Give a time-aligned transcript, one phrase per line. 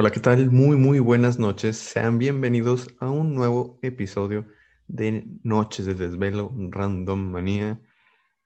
[0.00, 0.50] Hola, ¿qué tal?
[0.50, 1.76] Muy, muy buenas noches.
[1.76, 4.46] Sean bienvenidos a un nuevo episodio
[4.88, 7.78] de Noches de Desvelo Random Manía.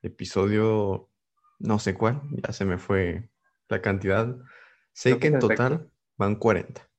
[0.02, 1.12] Episodio,
[1.60, 3.30] no sé cuál, ya se me fue
[3.68, 4.36] la cantidad.
[4.92, 6.90] Sé que en total van 40.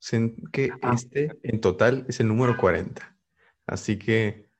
[0.00, 3.16] Sé que este en total es el número 40.
[3.68, 4.50] Así que,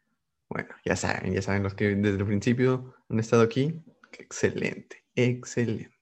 [0.49, 3.75] bueno, ya saben, ya saben los que desde el principio han estado aquí.
[4.13, 6.00] Excelente, excelente.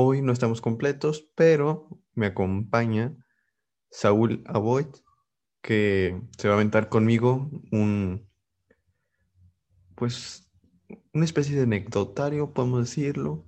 [0.00, 3.16] Hoy no estamos completos, pero me acompaña
[3.90, 4.96] Saúl Aboit,
[5.60, 8.30] que se va a aventar conmigo un,
[9.96, 10.52] pues,
[11.12, 13.44] una especie de anecdotario, podemos decirlo,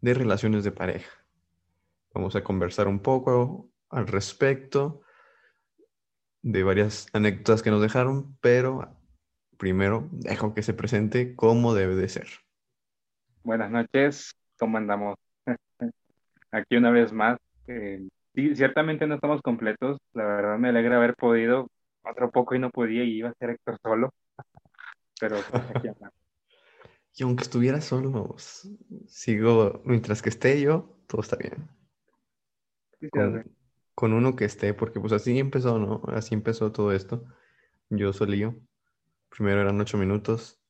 [0.00, 1.24] de relaciones de pareja.
[2.12, 5.02] Vamos a conversar un poco al respecto
[6.42, 8.92] de varias anécdotas que nos dejaron, pero
[9.56, 12.26] primero dejo que se presente cómo debe de ser.
[13.44, 15.14] Buenas noches, ¿cómo andamos?
[16.50, 17.38] aquí una vez más.
[17.66, 18.08] Eh,
[18.54, 19.98] ciertamente no estamos completos.
[20.12, 21.68] La verdad me alegra haber podido.
[22.02, 24.14] Otro poco y no podía y iba a ser Héctor solo.
[25.20, 25.88] Pero pues, aquí
[27.18, 28.36] Y aunque estuviera solo,
[29.06, 31.66] sigo, mientras que esté yo, todo está bien.
[33.94, 36.02] con, uno que esté, porque pues así empezó, ¿no?
[36.08, 37.24] Así empezó todo esto.
[37.88, 38.54] Yo solío.
[39.30, 40.60] Primero eran ocho minutos,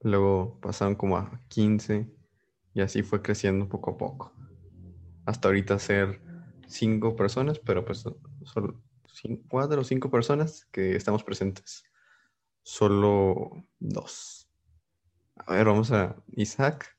[0.00, 2.14] luego pasaron como a 15
[2.76, 4.32] y así fue creciendo poco a poco
[5.24, 6.20] hasta ahorita ser
[6.68, 8.04] cinco personas, pero pues
[8.44, 8.82] solo
[9.48, 11.84] cuatro o cinco personas que estamos presentes.
[12.62, 14.48] Solo dos.
[15.36, 16.96] A ver, vamos a Isaac,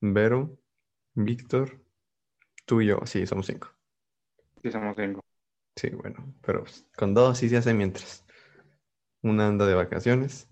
[0.00, 0.58] Vero,
[1.14, 1.80] Víctor,
[2.66, 2.98] tú y yo.
[3.04, 3.68] Sí, somos cinco.
[4.62, 5.20] Sí, somos cinco.
[5.76, 8.26] Sí, bueno, pero pues, con dos sí se hace mientras.
[9.22, 10.51] Una anda de vacaciones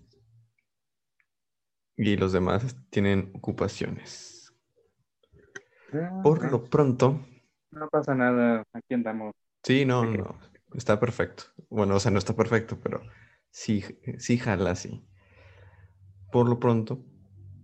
[2.01, 4.51] y los demás tienen ocupaciones.
[6.23, 7.23] Por lo pronto.
[7.69, 9.35] No pasa nada, aquí andamos.
[9.63, 10.39] Sí, no, no,
[10.73, 11.43] está perfecto.
[11.69, 13.03] Bueno, o sea, no está perfecto, pero
[13.51, 13.83] sí,
[14.17, 15.05] sí jala así.
[16.31, 17.05] Por lo pronto,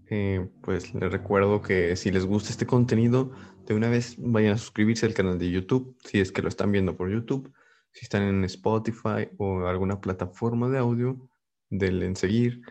[0.10, 3.32] eh, pues les recuerdo que si les gusta este contenido,
[3.66, 6.72] de una vez vayan a suscribirse al canal de YouTube, si es que lo están
[6.72, 7.52] viendo por YouTube.
[7.92, 11.28] Si están en Spotify o alguna plataforma de audio,
[11.72, 12.62] denle en seguir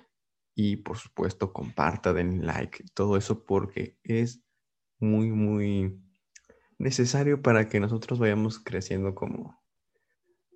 [0.59, 4.43] y por supuesto compartan, den like, todo eso porque es
[4.99, 6.01] muy, muy
[6.79, 9.63] necesario para que nosotros vayamos creciendo como,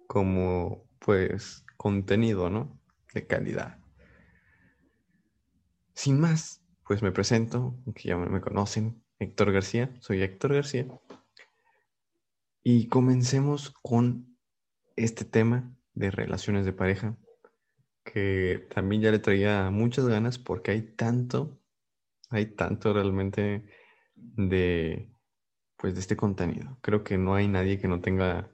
[0.07, 2.81] como, pues, contenido, ¿no?
[3.13, 3.79] De calidad.
[5.93, 10.87] Sin más, pues me presento, que ya me conocen, Héctor García, soy Héctor García.
[12.63, 14.35] Y comencemos con
[14.97, 17.19] este tema de relaciones de pareja,
[18.05, 21.59] que también ya le traía muchas ganas porque hay tanto,
[22.31, 23.65] hay tanto realmente
[24.15, 25.11] de,
[25.77, 26.79] pues, de este contenido.
[26.83, 28.51] Creo que no hay nadie que no tenga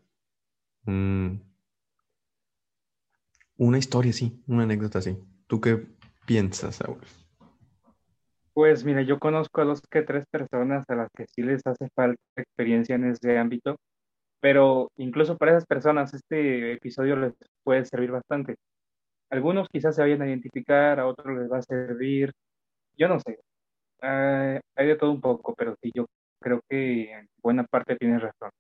[3.56, 5.18] una historia así, una anécdota así.
[5.46, 5.86] ¿Tú qué
[6.26, 7.00] piensas, Saúl?
[8.52, 11.88] Pues mira, yo conozco a dos que tres personas a las que sí les hace
[11.94, 13.76] falta experiencia en ese ámbito,
[14.40, 18.56] pero incluso para esas personas este episodio les puede servir bastante.
[19.30, 22.32] Algunos quizás se vayan a identificar, a otros les va a servir,
[22.96, 23.38] yo no sé,
[24.00, 26.06] hay de todo un poco, pero sí, yo
[26.40, 28.50] creo que en buena parte tienes razón.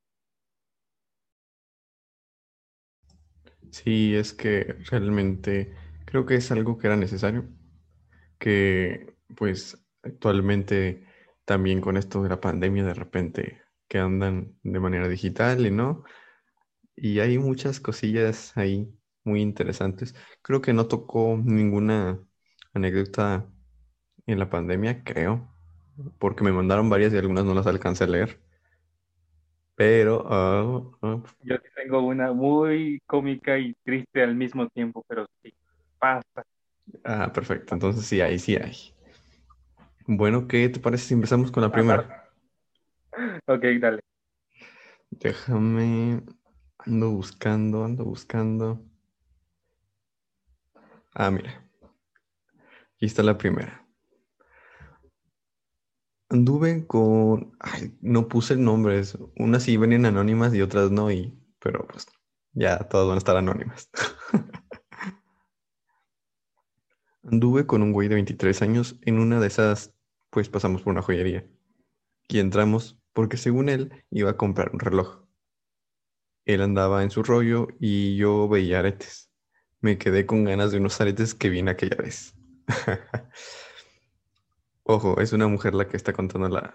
[3.70, 7.48] Sí, es que realmente creo que es algo que era necesario,
[8.38, 11.06] que pues actualmente
[11.44, 16.04] también con esto de la pandemia de repente que andan de manera digital y no,
[16.96, 18.92] y hay muchas cosillas ahí
[19.26, 20.14] muy interesantes.
[20.42, 22.18] Creo que no tocó ninguna
[22.72, 23.46] anécdota
[24.26, 25.48] en la pandemia, creo,
[26.18, 28.40] porque me mandaron varias y algunas no las alcancé a leer.
[29.74, 30.24] Pero...
[30.28, 31.22] Ah, ah.
[31.42, 35.52] Yo tengo una muy cómica y triste al mismo tiempo, pero sí,
[35.98, 36.44] pasa.
[37.04, 37.74] Ah, perfecto.
[37.74, 38.94] Entonces sí, ahí sí hay.
[40.06, 42.30] Bueno, ¿qué te parece si empezamos con la primera?
[43.46, 44.00] ok, dale.
[45.10, 46.22] Déjame...
[46.86, 48.80] Ando buscando, ando buscando.
[51.18, 51.66] Ah, mira.
[52.96, 53.86] Aquí está la primera.
[56.28, 57.56] Anduve con.
[57.58, 59.16] Ay, no puse nombres.
[59.36, 61.32] Unas sí venían anónimas y otras no, y.
[61.58, 62.06] Pero pues
[62.52, 63.88] ya todas van a estar anónimas.
[67.22, 68.98] Anduve con un güey de 23 años.
[69.00, 69.94] En una de esas,
[70.28, 71.48] pues pasamos por una joyería.
[72.28, 75.24] Y entramos porque según él iba a comprar un reloj.
[76.44, 79.25] Él andaba en su rollo y yo veía aretes.
[79.86, 82.34] Me quedé con ganas de unos aretes que vi aquella vez.
[84.82, 86.74] Ojo, es una mujer la que está contando la,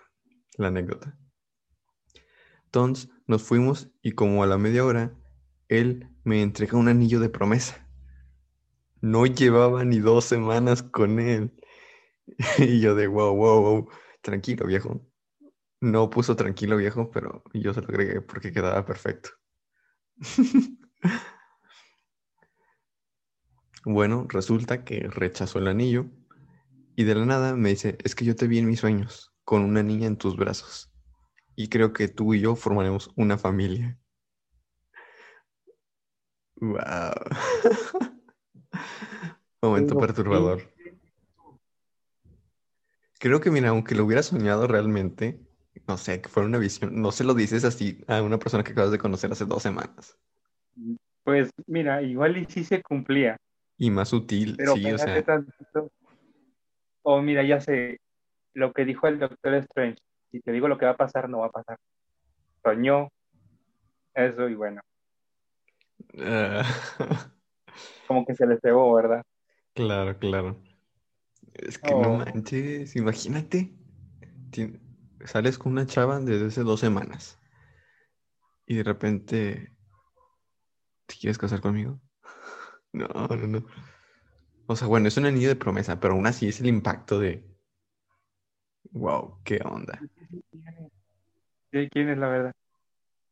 [0.57, 1.17] anécdota.
[2.63, 5.13] Entonces, Nos fuimos y como a la media hora,
[5.67, 7.85] él me entrega un anillo de promesa.
[9.01, 11.53] No llevaba ni dos semanas con él.
[12.59, 13.89] Y yo de, wow, wow, wow,
[14.21, 15.05] tranquilo viejo.
[15.81, 19.31] No puso tranquilo viejo, pero yo se lo agregué porque quedaba perfecto.
[23.83, 26.05] bueno, resulta que rechazó el anillo
[26.95, 29.63] y de la nada me dice, es que yo te vi en mis sueños con
[29.63, 30.91] una niña en tus brazos
[31.55, 33.97] y creo que tú y yo formaremos una familia.
[36.55, 36.79] Wow.
[39.61, 40.71] Momento perturbador.
[43.19, 45.39] Creo que, mira, aunque lo hubiera soñado realmente,
[45.87, 48.71] no sé, que fuera una visión, no se lo dices así a una persona que
[48.71, 50.17] acabas de conocer hace dos semanas.
[51.23, 53.37] Pues mira, igual y sí se cumplía.
[53.81, 55.89] Y más sutil, Pero sí, o sea, fíjate tantito.
[57.03, 57.97] O mira, ya sé,
[58.53, 59.99] lo que dijo el Doctor Strange.
[60.31, 61.77] Si te digo lo que va a pasar, no va a pasar.
[62.63, 63.09] Soñó
[64.13, 64.81] eso y bueno,
[66.19, 66.63] ah,
[68.07, 69.23] como que se le cebó, ¿verdad?
[69.73, 70.57] claro, claro.
[71.53, 73.73] Es que no Oh, manches, imagínate,
[75.25, 77.39] sales con una chava desde hace dos semanas
[78.65, 79.71] y de repente,
[81.05, 81.99] ¿te quieres casar conmigo?
[82.93, 83.65] No, no, no.
[84.67, 87.43] O sea, bueno, es un anillo de promesa, pero aún así es el impacto de,
[88.91, 89.99] wow, qué onda.
[91.71, 92.53] sí, ¿quién es la verdad?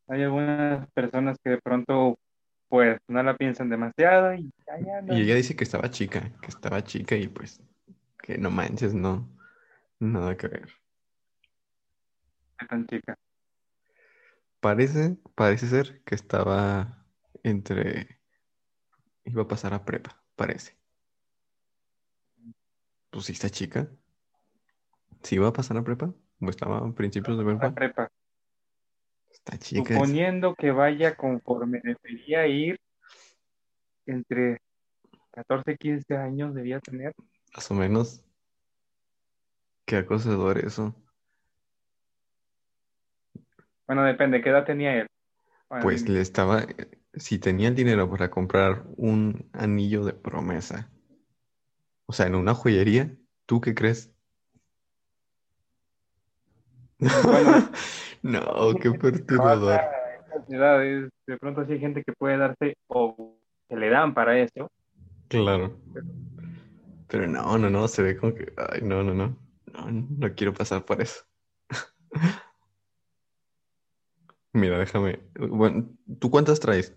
[0.08, 2.18] Hay algunas personas que de pronto,
[2.68, 4.86] pues, no la piensan demasiado y ahí
[5.16, 7.62] Y ella dice que estaba chica, que estaba chica y pues,
[8.22, 9.30] que no manches, no,
[10.00, 10.70] nada que ver.
[12.68, 13.16] Tan chica.
[14.60, 17.06] Parece, parece ser que estaba
[17.44, 18.19] entre,
[19.26, 20.78] iba a pasar a prepa, parece.
[23.10, 23.90] Pues sí está chica,
[25.24, 28.10] sí iba a pasar a prepa, o estaba a principios de prepa, prepa.
[29.60, 32.80] chica, es- Suponiendo que vaya conforme debería ir,
[34.06, 34.60] entre
[35.32, 37.14] 14 y 15 años debía tener.
[37.56, 38.24] más o menos,
[39.86, 40.96] qué acosador eso.
[43.88, 45.08] Bueno, depende, ¿qué edad tenía él?
[45.68, 46.64] Bueno, Pues le estaba,
[47.14, 50.92] si tenía el dinero para comprar un anillo de promesa,
[52.06, 53.16] o sea, en una joyería,
[53.46, 54.12] ¿tú qué crees?
[57.24, 57.70] Bueno,
[58.22, 59.80] No, qué perturbador.
[60.48, 63.38] de pronto sí hay gente que puede darse o
[63.70, 64.70] que le dan para eso.
[65.30, 65.78] Claro.
[67.08, 69.38] Pero no, no, no, se ve como que, ay, no, no, no,
[69.74, 71.24] no, no quiero pasar por eso.
[74.54, 76.96] Mira, déjame, bueno, ¿tú cuántas traes?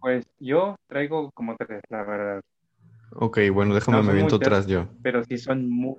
[0.00, 2.40] Pues yo traigo como tres, la verdad.
[3.12, 4.88] Ok, bueno, déjame, No me aviento atrás yo.
[5.02, 5.96] pero sí son muy...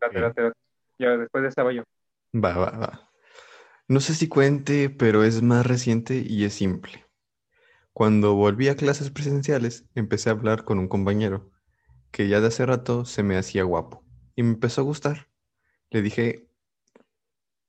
[0.00, 0.20] Date, Ok.
[0.20, 0.56] date, date.
[0.98, 1.82] Ya después de esta yo.
[2.44, 3.08] Va, va, va.
[3.88, 7.06] No sé si cuente, pero es más reciente y es simple.
[7.92, 11.50] Cuando volví a clases presenciales, empecé a hablar con un compañero
[12.12, 14.04] que ya de hace rato se me hacía guapo
[14.36, 15.28] y me empezó a gustar.
[15.90, 16.48] Le dije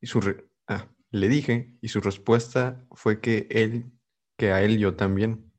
[0.04, 0.20] y su
[0.68, 3.90] ah, le dije y su respuesta fue que él,
[4.36, 5.50] que a él yo también.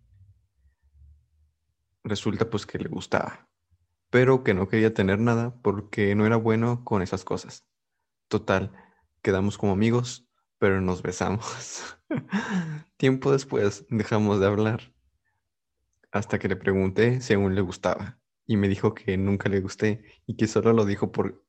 [2.04, 3.48] Resulta pues que le gustaba,
[4.10, 7.66] pero que no quería tener nada porque no era bueno con esas cosas.
[8.28, 8.70] Total,
[9.22, 11.96] quedamos como amigos, pero nos besamos.
[12.98, 14.92] Tiempo después dejamos de hablar
[16.12, 20.04] hasta que le pregunté si aún le gustaba y me dijo que nunca le gusté
[20.26, 21.42] y que solo lo dijo por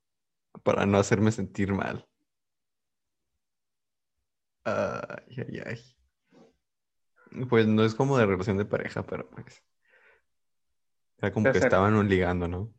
[0.64, 2.08] para no hacerme sentir mal.
[4.66, 5.80] Ay, ay, ay.
[7.50, 9.64] Pues no es como de relación de pareja, pero pues
[11.18, 12.74] era como que estaban ligando, ¿no?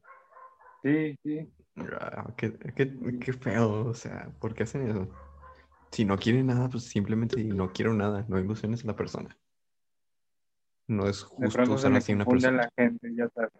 [0.83, 1.53] Sí, sí.
[2.01, 5.09] Ah, qué, qué- qué feo, o sea, ¿por qué hacen eso?
[5.93, 9.37] Si no quieren nada, pues simplemente no quiero nada, no ilusiones a la persona.
[10.89, 12.63] No es justo usar así una persona.
[12.63, 13.53] la gente, ya sabes.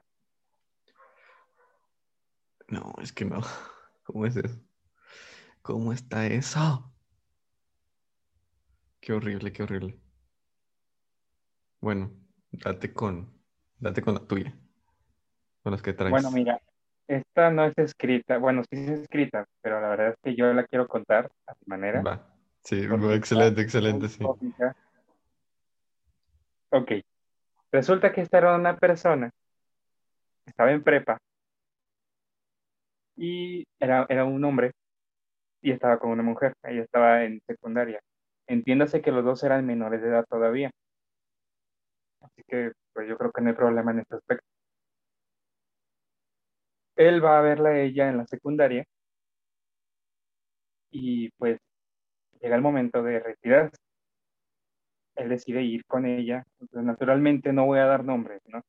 [2.69, 3.41] No, es que no.
[4.05, 4.61] ¿Cómo es eso?
[5.63, 6.93] ¿Cómo está eso?
[9.07, 9.97] Qué horrible, qué horrible.
[11.81, 12.11] Bueno,
[12.51, 13.33] date con,
[13.79, 14.53] date con la tuya,
[15.63, 16.33] con las que Bueno, traes.
[16.33, 16.61] mira,
[17.07, 20.65] esta no es escrita, bueno, sí es escrita, pero la verdad es que yo la
[20.65, 22.27] quiero contar a mi manera, Va.
[22.65, 22.81] Sí,
[23.13, 24.25] excelente, excelente, sí.
[24.25, 24.75] cómica.
[26.71, 26.91] Ok,
[27.71, 29.31] resulta que esta era una persona,
[30.47, 31.17] estaba en prepa
[33.15, 34.73] y era, era un hombre
[35.63, 38.01] y estaba con una mujer, ella estaba en secundaria.
[38.49, 40.71] Entiéndase que los dos eran menores de edad todavía,
[42.21, 44.45] así que pues yo creo que no hay problema en este aspecto.
[46.97, 48.85] Él va a verla a ella en la secundaria
[50.91, 51.59] y pues
[52.41, 53.77] llega el momento de retirarse.
[55.17, 58.63] Él decide ir con ella, entonces, naturalmente no voy a dar nombres, ¿no?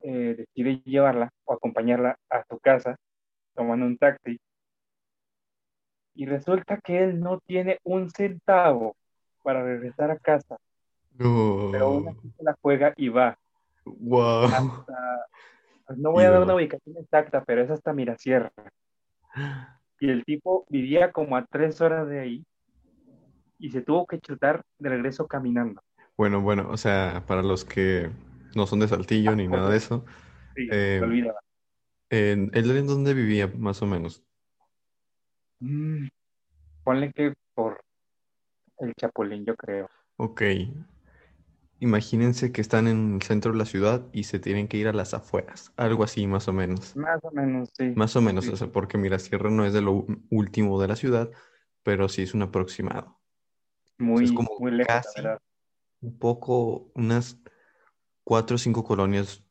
[0.00, 2.96] Eh, decide llevarla o acompañarla a su casa,
[3.54, 4.38] tomando un taxi,
[6.14, 8.96] y resulta que él no tiene un centavo
[9.42, 10.56] para regresar a casa.
[11.18, 11.68] No.
[11.72, 13.36] Pero aún así se la juega y va.
[13.84, 14.44] Wow.
[14.44, 15.26] Hasta,
[15.86, 18.52] pues no voy a dar una ubicación exacta, pero es hasta Mirasierra.
[20.00, 22.44] Y el tipo vivía como a tres horas de ahí
[23.58, 25.80] y se tuvo que chutar de regreso caminando.
[26.16, 28.10] Bueno, bueno, o sea, para los que
[28.54, 30.04] no son de Saltillo ni nada de eso,
[30.56, 31.40] Sí, Eh, se olvidaba.
[32.10, 34.22] en- ¿él en dónde vivía más o menos?
[35.60, 36.08] Mm,
[36.84, 37.80] ponle que por
[38.78, 39.88] el Chapulín, yo creo.
[40.16, 40.42] Ok.
[41.80, 44.92] Imagínense que están en el centro de la ciudad y se tienen que ir a
[44.92, 46.96] las afueras, algo así más o menos.
[46.96, 47.92] Más o menos, sí.
[47.96, 48.52] Más o menos, Sí.
[48.52, 51.30] o sea, porque Mirasierra no es de lo último de la ciudad,
[51.82, 53.20] pero sí es un aproximado.
[53.98, 55.38] Muy, es como muy lejos, la casi- verdad.
[56.00, 57.38] Un poco, unas
[58.24, 59.42] cuatro o cinco colonias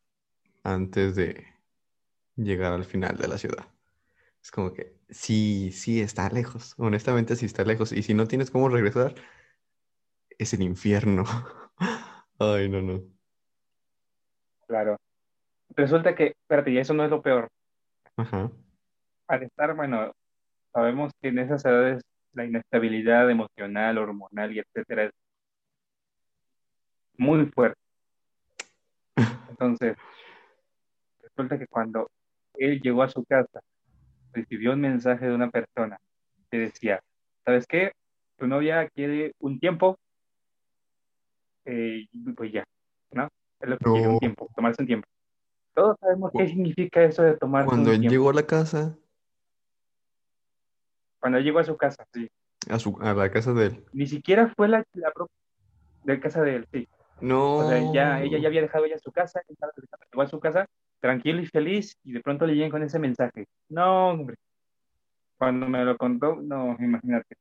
[0.64, 1.46] antes de
[2.36, 3.68] llegar al final de la ciudad.
[4.44, 6.76] Es como que sí, sí está lejos.
[6.78, 7.94] Honestamente, sí está lejos.
[7.94, 9.16] Y si no tienes cómo regresar,
[10.38, 11.24] es el infierno.
[12.40, 13.02] Ay, no, no.
[14.68, 14.98] Claro.
[15.70, 17.48] Resulta que, espérate, y eso no es lo peor.
[18.18, 18.52] Ajá.
[19.28, 20.12] Al estar, bueno,
[20.74, 25.12] sabemos que en esas edades la inestabilidad emocional, hormonal y etcétera es
[27.18, 27.80] muy fuerte.
[29.50, 29.96] Entonces,
[31.22, 32.12] resulta que cuando
[32.56, 33.62] él llegó a su casa,
[34.34, 35.98] recibió un mensaje de una persona
[36.52, 37.00] que decía,
[37.46, 37.92] ¿sabes qué?
[38.38, 39.98] Tu novia quiere un tiempo,
[41.66, 42.64] eh, y pues ya,
[43.12, 43.30] ¿no?
[43.60, 45.08] Es lo que quiere, un tiempo, tomarse un tiempo.
[45.74, 48.12] Todos sabemos qué significa eso de tomarse Cuando un él tiempo.
[48.14, 48.98] llegó a la casa,
[51.20, 52.30] Cuando llegó a su casa, sí.
[52.70, 53.86] a su, a la casa de él.
[53.94, 55.30] Ni siquiera fue la, la pro-
[56.04, 56.88] de casa de él, sí.
[57.22, 57.58] No.
[57.58, 60.66] O sea, ya, ella ya había dejado ya su casa, llegó a su casa
[61.04, 63.46] tranquilo y feliz, y de pronto le llegan con ese mensaje.
[63.68, 64.38] No, hombre.
[65.38, 67.36] Cuando me lo contó, no, imagínate.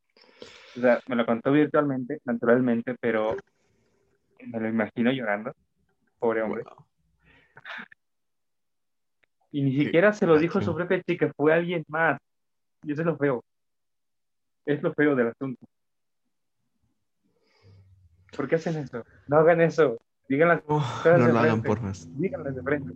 [0.77, 3.37] O sea, me lo contó virtualmente, naturalmente, pero
[4.45, 5.53] me lo imagino llorando.
[6.19, 6.65] Pobre hombre.
[6.65, 6.85] Wow.
[9.53, 12.19] Y ni Qué siquiera se lo dijo su propia chica, fue alguien más.
[12.83, 13.45] Y eso es lo feo.
[14.67, 15.65] Es lo feo del asunto.
[18.37, 19.05] ¿Por qué hacen eso?
[19.29, 20.01] No hagan eso.
[20.29, 22.09] Díganlas, No, lo hagan por más.
[22.19, 22.93] díganlas de frente.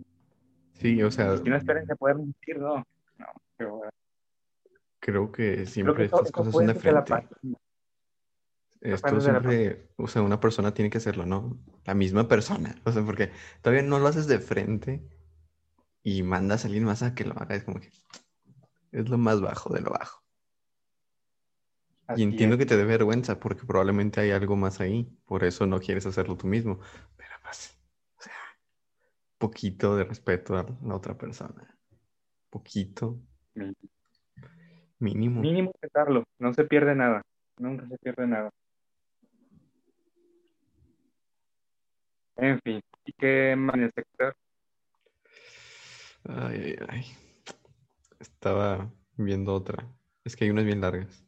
[0.79, 2.85] Sí, o sea, Y no esperen que poder mentir, no.
[3.17, 3.25] No,
[3.57, 3.81] pero
[4.99, 7.35] creo que Creo siempre que estas cosas son de la frente.
[8.81, 11.57] Esto siempre, o sea, una persona tiene que hacerlo, ¿no?
[11.85, 12.75] La misma persona.
[12.85, 13.31] O sea, porque
[13.61, 15.01] todavía no lo haces de frente
[16.03, 17.55] y mandas a alguien más a que lo haga.
[17.55, 17.89] Es como que
[18.91, 20.23] es lo más bajo de lo bajo.
[22.05, 22.59] Así Y entiendo es.
[22.59, 25.11] que te dé vergüenza porque probablemente hay algo más ahí.
[25.25, 26.79] Por eso no quieres hacerlo tú mismo.
[27.17, 27.76] Pero pues,
[29.37, 31.75] poquito de respeto a la otra persona.
[32.49, 33.19] Poquito,
[33.55, 33.73] Mi-
[34.99, 35.41] mínimo.
[35.41, 37.21] Mínimo intentarlo, no se pierde nada.
[37.59, 38.49] Nunca se pierde nada.
[42.37, 43.55] En fin, ¿y qué
[43.95, 44.35] sector?
[46.25, 47.05] Ay, ay, ay.
[48.19, 49.87] Estaba viendo otra.
[50.23, 51.23] Es que hay unas bien largas.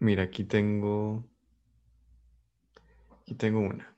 [0.00, 1.27] Mira, aquí tengo.
[3.28, 3.94] Aquí tengo una.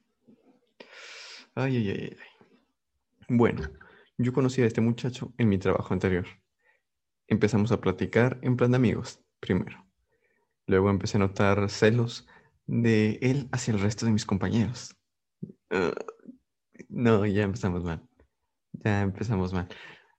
[1.54, 2.46] Ay, ay, ay, ay.
[3.28, 3.62] Bueno,
[4.18, 6.26] yo conocí a este muchacho en mi trabajo anterior.
[7.28, 9.86] Empezamos a platicar en plan de amigos, primero.
[10.66, 12.26] Luego empecé a notar celos
[12.66, 14.96] de él hacia el resto de mis compañeros.
[15.70, 15.94] Ah,
[16.88, 18.02] no, ya empezamos mal.
[18.72, 19.68] Ya empezamos mal.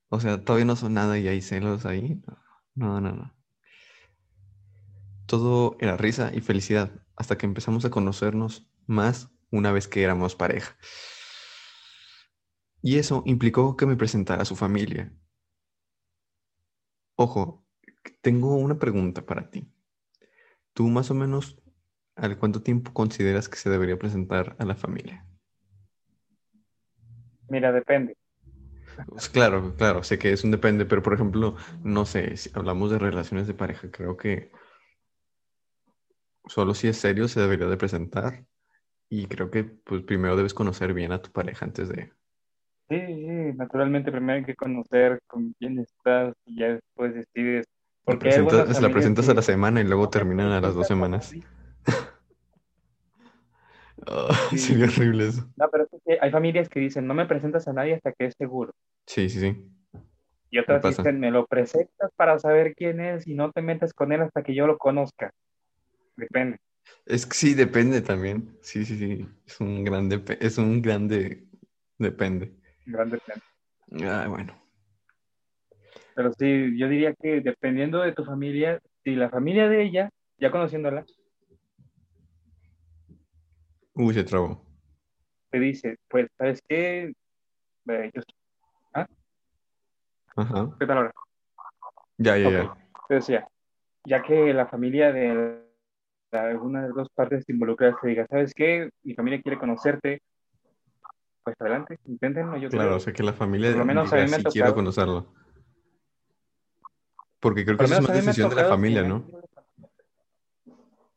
[0.07, 2.21] O sea, todavía no son nada y hay celos ahí.
[2.75, 3.35] No, no, no.
[5.25, 10.35] Todo era risa y felicidad hasta que empezamos a conocernos más una vez que éramos
[10.35, 10.77] pareja.
[12.81, 15.13] Y eso implicó que me presentara a su familia.
[17.15, 17.63] Ojo,
[18.21, 19.71] tengo una pregunta para ti.
[20.73, 21.61] ¿Tú más o menos
[22.15, 25.25] al cuánto tiempo consideras que se debería presentar a la familia?
[27.49, 28.17] Mira, depende.
[29.07, 32.91] Pues claro, claro, sé que es un depende, pero por ejemplo, no sé, si hablamos
[32.91, 34.51] de relaciones de pareja, creo que
[36.45, 38.45] solo si es serio se debería de presentar
[39.11, 42.13] y creo que pues primero debes conocer bien a tu pareja antes de...
[42.87, 47.65] Sí, sí, naturalmente primero hay que conocer con quién estás y ya después decides.
[48.05, 50.87] La Porque hay presentas, la presentas a la semana y luego terminan a las dos
[50.87, 51.27] semanas.
[51.27, 51.43] sí.
[54.49, 54.57] Sí.
[54.57, 55.47] sería horrible eso.
[55.57, 58.25] No, pero es que hay familias que dicen, no me presentas a nadie hasta que
[58.25, 58.71] es seguro.
[59.05, 59.71] Sí, sí, sí.
[60.49, 64.11] Y otras dicen, me lo presentas para saber quién es y no te metes con
[64.11, 65.31] él hasta que yo lo conozca.
[66.15, 66.59] Depende.
[67.05, 68.57] Es que sí, depende también.
[68.61, 69.27] Sí, sí, sí.
[69.45, 71.45] Es un grande, es un grande,
[71.97, 72.53] depende.
[72.85, 73.45] Grande depende.
[74.09, 74.57] Ah, bueno.
[76.13, 80.51] Pero sí, yo diría que dependiendo de tu familia, si la familia de ella, ya
[80.51, 81.05] conociéndola,
[83.93, 84.65] Uy, se trabó.
[85.49, 87.13] te dice, pues, ¿sabes qué?
[87.87, 88.21] Eh, yo-
[88.93, 89.05] ¿Ah?
[90.35, 90.69] Ajá.
[90.79, 91.13] ¿Qué tal ahora?
[92.17, 92.73] Ya, ya, ya.
[93.09, 93.47] Te decía,
[94.05, 95.65] ya que la familia de
[96.33, 98.89] alguna de las dos partes involucradas te diga, ¿sabes qué?
[99.03, 100.21] Mi familia quiere conocerte,
[101.43, 102.97] pues adelante, inténtenlo, yo Claro, creo.
[102.97, 104.75] o sea que la familia Por lo menos a diga, mí me sí quiero tocado.
[104.75, 105.33] conocerlo.
[107.39, 109.25] Porque creo que eso es a ha decisión de la familia, que- ¿no?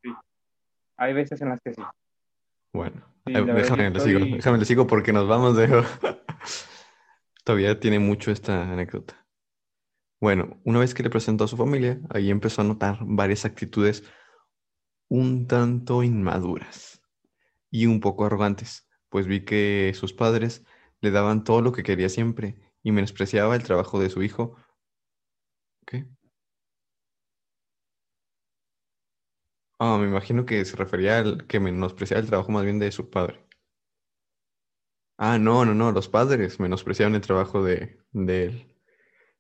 [0.03, 0.15] Sí.
[0.97, 1.83] Hay veces en las que sí.
[2.73, 5.67] Bueno, Sí, eh, déjame, le sigo, déjame, le sigo porque nos vamos de...
[7.45, 9.27] Todavía tiene mucho esta anécdota.
[10.21, 14.03] Bueno, una vez que le presentó a su familia, ahí empezó a notar varias actitudes
[15.09, 17.03] un tanto inmaduras
[17.71, 20.65] y un poco arrogantes, pues vi que sus padres
[21.01, 24.57] le daban todo lo que quería siempre y menospreciaba el trabajo de su hijo.
[25.87, 26.05] ¿Qué?
[29.79, 33.09] Ah, me imagino que se refería al que menospreciaba el trabajo más bien de su
[33.09, 33.47] padre.
[35.17, 38.77] Ah, no, no, no, los padres menospreciaban el trabajo de, de él.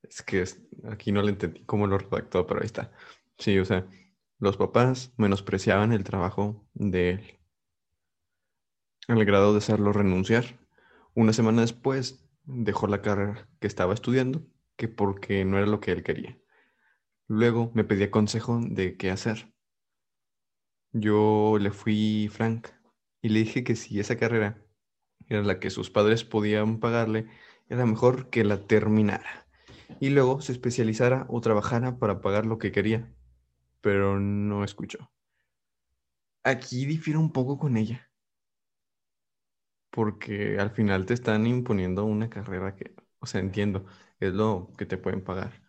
[0.02, 2.92] Es que es- aquí no le entendí cómo lo redactó, pero ahí está.
[3.38, 3.86] Sí, o sea,
[4.38, 7.38] los papás menospreciaban el trabajo de él,
[9.08, 10.58] al grado de hacerlo renunciar.
[11.14, 15.92] Una semana después dejó la carrera que estaba estudiando, que porque no era lo que
[15.92, 16.38] él quería.
[17.26, 19.52] Luego me pedía consejo de qué hacer.
[20.92, 22.68] Yo le fui frank
[23.22, 24.62] y le dije que si esa carrera
[25.28, 27.28] era la que sus padres podían pagarle,
[27.68, 29.44] era mejor que la terminara
[30.00, 33.12] y luego se especializara o trabajara para pagar lo que quería,
[33.84, 35.12] pero no escuchó.
[36.42, 38.10] Aquí difiero un poco con ella,
[39.90, 43.86] porque al final te están imponiendo una carrera que, o sea, entiendo,
[44.20, 45.62] es lo que te pueden pagar,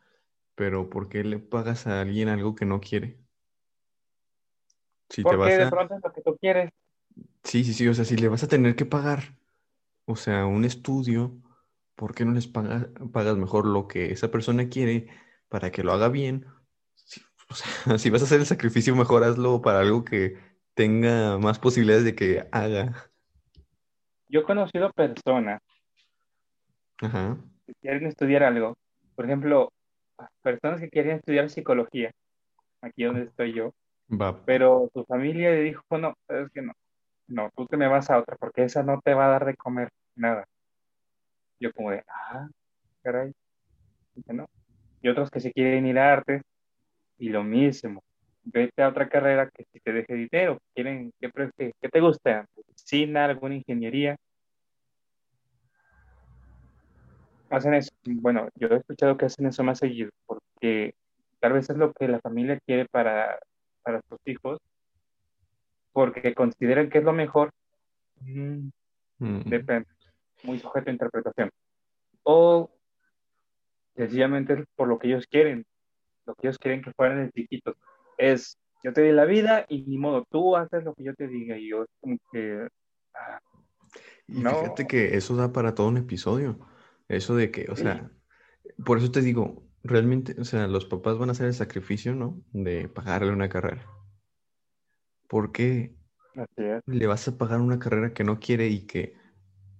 [0.56, 3.20] pero ¿por qué le pagas a alguien algo que no quiere?
[5.10, 5.68] Si te vas de a...
[5.68, 6.72] pronto es lo que tú quieres.
[7.44, 9.38] Sí, sí, sí, o sea, si le vas a tener que pagar,
[10.06, 11.42] o sea, un estudio,
[11.96, 15.08] ¿por qué no les paga- pagas mejor lo que esa persona quiere
[15.50, 16.48] para que lo haga bien?
[17.50, 20.38] Si, o sea, si vas a hacer el sacrificio, mejor hazlo para algo que
[20.74, 22.94] tenga más posibilidades de que haga.
[24.28, 25.62] Yo he conocido personas
[27.02, 27.38] Ajá.
[27.66, 28.76] que quieren estudiar algo.
[29.16, 29.72] Por ejemplo,
[30.42, 32.12] personas que quieren estudiar psicología,
[32.82, 33.74] aquí donde estoy yo,
[34.10, 34.44] Va.
[34.46, 36.74] pero tu familia le dijo, no, es que no,
[37.28, 39.56] no, tú te me vas a otra porque esa no te va a dar de
[39.56, 40.46] comer nada.
[41.60, 42.48] Yo como de, ah,
[43.02, 43.32] caray,
[44.14, 44.48] Dice, no.
[45.02, 46.42] Y otros que se quieren ir a artes
[47.18, 48.04] y lo mismo.
[48.44, 50.60] Vete a otra carrera que si te deje dinero.
[50.74, 52.46] Quieren, ¿qué, qué- te gusta?
[52.56, 54.16] ¿Medicina, alguna ingeniería?
[57.50, 57.92] Hacen eso.
[58.06, 60.94] Bueno, yo he escuchado que hacen eso más seguido porque
[61.40, 63.40] tal vez es lo que la familia quiere para,
[63.84, 64.60] para sus hijos
[65.94, 67.52] porque consideran que es lo mejor.
[68.20, 68.68] Mm,
[69.46, 69.88] Depende,
[70.44, 71.50] muy sujeto a interpretación.
[72.24, 72.70] O
[73.96, 75.66] sencillamente es por lo que ellos quieren,
[76.26, 77.76] lo que ellos quieren que fueran de chiquitos.
[78.18, 81.28] Es, yo te di la vida y ni modo, tú haces lo que yo te
[81.28, 81.58] diga.
[81.58, 82.68] Y yo es como que,
[83.14, 83.40] ah,
[84.28, 84.50] Y No.
[84.52, 86.60] fíjate que eso da para todo un episodio.
[87.08, 87.84] Eso de que, o Sí.
[87.84, 88.12] sea,
[88.86, 92.42] por eso te digo, realmente, o sea, los papás van a hacer el sacrificio, ¿no?
[92.52, 93.86] De pagarle una carrera.
[95.28, 95.96] ¿Por qué
[96.86, 99.16] le vas a pagar una carrera que no quiere y que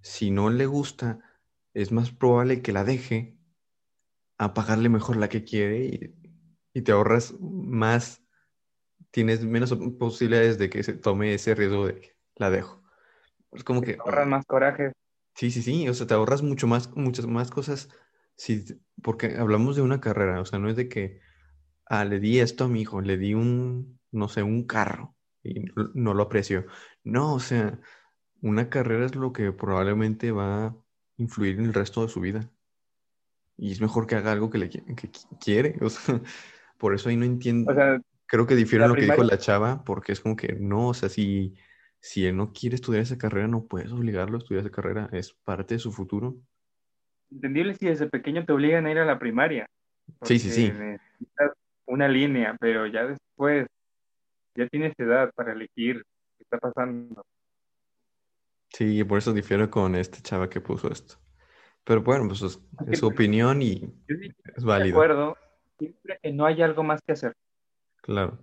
[0.02, 1.20] si no le gusta,
[1.74, 3.38] es más probable que la deje
[4.38, 6.25] a pagarle mejor la que quiere y,
[6.76, 8.24] y te ahorras más,
[9.12, 12.84] tienes menos posibilidades de que se tome ese riesgo de la dejo.
[13.54, 14.94] Es como que, Ahorran más coraje.
[15.36, 17.90] sí, sí, sí, o sea, te ahorras mucho más, muchas más cosas,
[18.38, 18.66] si,
[19.04, 21.22] porque hablamos de una carrera, o sea, no es de que,
[21.88, 25.62] ah, le di esto a mi hijo, le di un, no sé, un carro y
[25.62, 26.68] no, no lo apreció.
[27.04, 27.82] No, o sea,
[28.42, 30.78] una carrera es lo que probablemente va a
[31.18, 32.52] influir en el resto de su vida.
[33.58, 35.78] Y es mejor que haga algo que le que qui- quiere.
[35.82, 36.22] O sea,
[36.78, 37.72] por eso ahí no entiendo.
[37.72, 40.90] O sea, Creo que difiere lo que dijo la chava, porque es como que no,
[40.90, 41.56] o sea, si,
[42.00, 45.10] si él no quiere estudiar esa carrera, no puedes obligarlo a estudiar esa carrera.
[45.12, 46.36] Es parte de su futuro.
[47.32, 49.68] entendible si desde pequeño te obligan a ir a la primaria.
[50.24, 50.72] Sí, sí, sí.
[51.86, 53.68] una línea, pero ya después,
[54.56, 56.04] ya tienes edad para elegir
[56.38, 57.24] qué está pasando.
[58.70, 61.16] Sí, por eso difiero con esta chava que puso esto.
[61.84, 63.94] Pero bueno, pues es, es su opinión y
[64.56, 65.00] es válido.
[65.00, 65.38] De acuerdo,
[65.78, 67.36] siempre que no hay algo más que hacer.
[68.02, 68.38] Claro.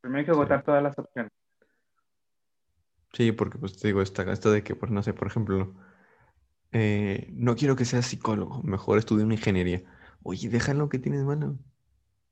[0.00, 1.30] Primero hay que votar todas las opciones.
[3.12, 5.74] Sí, porque pues te digo, esta, esto de que, pues no sé, por ejemplo,
[6.72, 9.82] eh, no quiero que seas psicólogo, mejor estudia una ingeniería.
[10.22, 11.58] Oye, déjalo que tienes mano.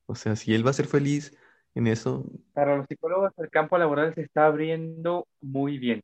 [0.07, 1.37] O sea, si él va a ser feliz
[1.75, 2.25] en eso.
[2.55, 6.01] Para los psicólogos, el campo laboral se está abriendo muy bien.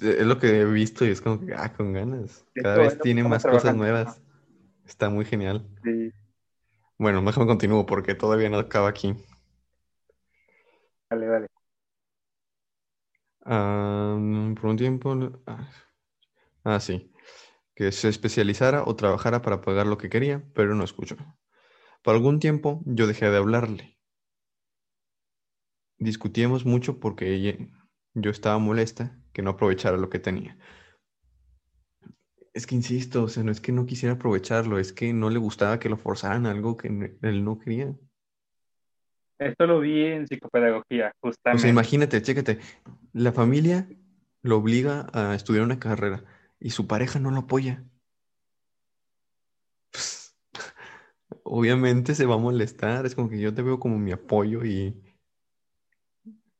[0.00, 2.44] Es lo que he visto y es como que, ah, con ganas.
[2.54, 4.22] Cada vez tiene más cosas nuevas.
[4.84, 5.66] Está muy genial.
[5.82, 6.12] Sí.
[6.98, 9.14] Bueno, déjame continuar porque todavía no acaba aquí.
[11.10, 11.48] Dale, dale.
[13.44, 15.16] por un tiempo.
[15.46, 15.68] Ah,
[16.64, 17.12] ah, sí.
[17.74, 21.16] Que se especializara o trabajara para pagar lo que quería, pero no escuchó.
[22.02, 23.98] Por algún tiempo yo dejé de hablarle.
[25.98, 27.56] Discutíamos mucho porque ella,
[28.14, 30.58] yo estaba molesta que no aprovechara lo que tenía.
[32.58, 35.38] Es que insisto, o sea, no es que no quisiera aprovecharlo, es que no le
[35.38, 36.88] gustaba que lo forzaran algo que
[37.22, 37.94] él no quería.
[39.38, 41.56] Esto lo vi en psicopedagogía, justamente.
[41.56, 42.58] O sea, imagínate, chécate,
[43.12, 43.88] la familia
[44.42, 46.24] lo obliga a estudiar una carrera
[46.58, 47.84] y su pareja no lo apoya.
[49.92, 50.36] Pues,
[51.44, 55.00] obviamente se va a molestar, es como que yo te veo como mi apoyo y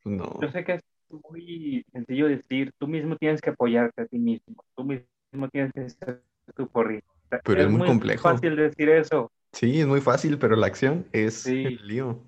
[0.04, 0.40] pues, no.
[0.40, 4.64] Yo sé que es muy sencillo decir, tú mismo tienes que apoyarte a ti mismo,
[4.76, 5.17] tú mismo
[5.52, 6.22] tienes que ser
[6.54, 7.40] tu porrista.
[7.44, 8.28] Pero es, muy, complejo.
[8.28, 9.30] Es fácil decir eso.
[9.52, 12.22] Sí, es muy fácil, pero la acción es el lío.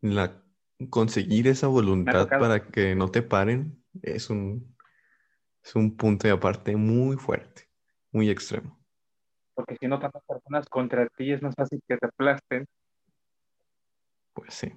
[0.00, 0.42] La,
[0.90, 4.76] conseguir esa voluntad para que no te paren es un,
[5.62, 7.68] es un punto de aparte muy fuerte,
[8.12, 8.78] muy extremo.
[9.54, 12.66] Porque si no tantas personas contra ti es más fácil que te aplasten.
[14.32, 14.72] Pues sí.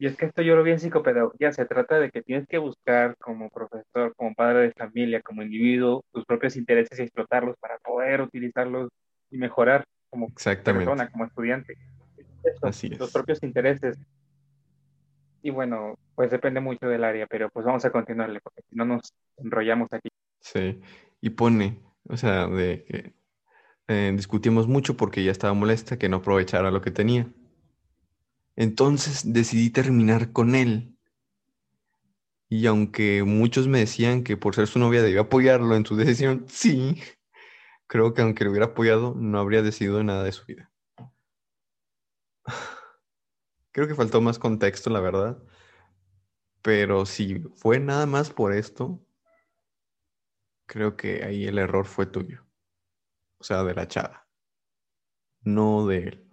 [0.00, 2.58] Y es que esto yo lo vi en psicopedagogía, se trata de que tienes que
[2.58, 7.78] buscar como profesor, como padre de familia, como individuo, tus propios intereses y explotarlos para
[7.78, 8.90] poder utilizarlos
[9.30, 11.74] y mejorar como persona, como estudiante.
[12.62, 12.98] Así es.
[12.98, 13.98] Los propios intereses.
[15.42, 18.84] Y bueno, pues depende mucho del área, pero pues vamos a continuarle, porque si no
[18.84, 20.08] nos enrollamos aquí.
[20.40, 20.80] Sí,
[21.20, 23.12] y pone, o sea, de que
[23.88, 27.28] eh, discutimos mucho porque ya estaba molesta que no aprovechara lo que tenía.
[28.58, 30.98] Entonces decidí terminar con él.
[32.48, 36.44] Y aunque muchos me decían que por ser su novia debía apoyarlo en su decisión,
[36.48, 37.00] sí,
[37.86, 40.72] creo que aunque lo hubiera apoyado, no habría decidido nada de su vida.
[43.70, 45.40] Creo que faltó más contexto, la verdad.
[46.60, 49.00] Pero si fue nada más por esto,
[50.66, 52.44] creo que ahí el error fue tuyo.
[53.38, 54.26] O sea, de la chava.
[55.42, 56.27] No de él.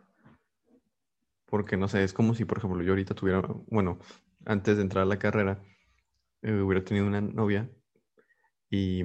[1.56, 3.98] Porque no sé, es como si, por ejemplo, yo ahorita tuviera, bueno,
[4.46, 5.64] antes de entrar a la carrera,
[6.42, 7.72] eh, hubiera tenido una novia
[8.70, 9.04] y,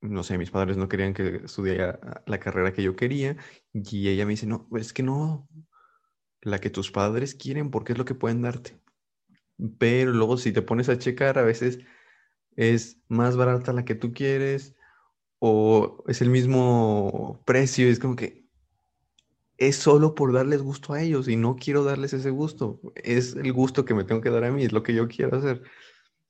[0.00, 3.36] no sé, mis padres no querían que estudiara la carrera que yo quería
[3.74, 5.46] y ella me dice, no, es que no,
[6.40, 8.80] la que tus padres quieren porque es lo que pueden darte.
[9.78, 11.80] Pero luego si te pones a checar, a veces
[12.56, 14.76] es más barata la que tú quieres
[15.40, 17.88] o es el mismo precio.
[17.88, 18.45] Es como que
[19.58, 22.80] es solo por darles gusto a ellos y no quiero darles ese gusto.
[22.94, 25.36] Es el gusto que me tengo que dar a mí, es lo que yo quiero
[25.36, 25.62] hacer.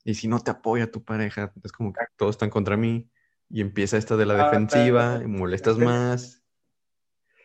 [0.03, 3.09] Y si no te apoya tu pareja, es como que todos están contra mí
[3.49, 6.43] y empieza esta de la ah, defensiva, y molestas más.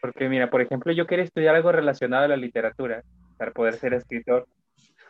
[0.01, 3.03] Porque mira, por ejemplo, yo quería estudiar algo relacionado a la literatura
[3.37, 4.47] para poder ser escritor.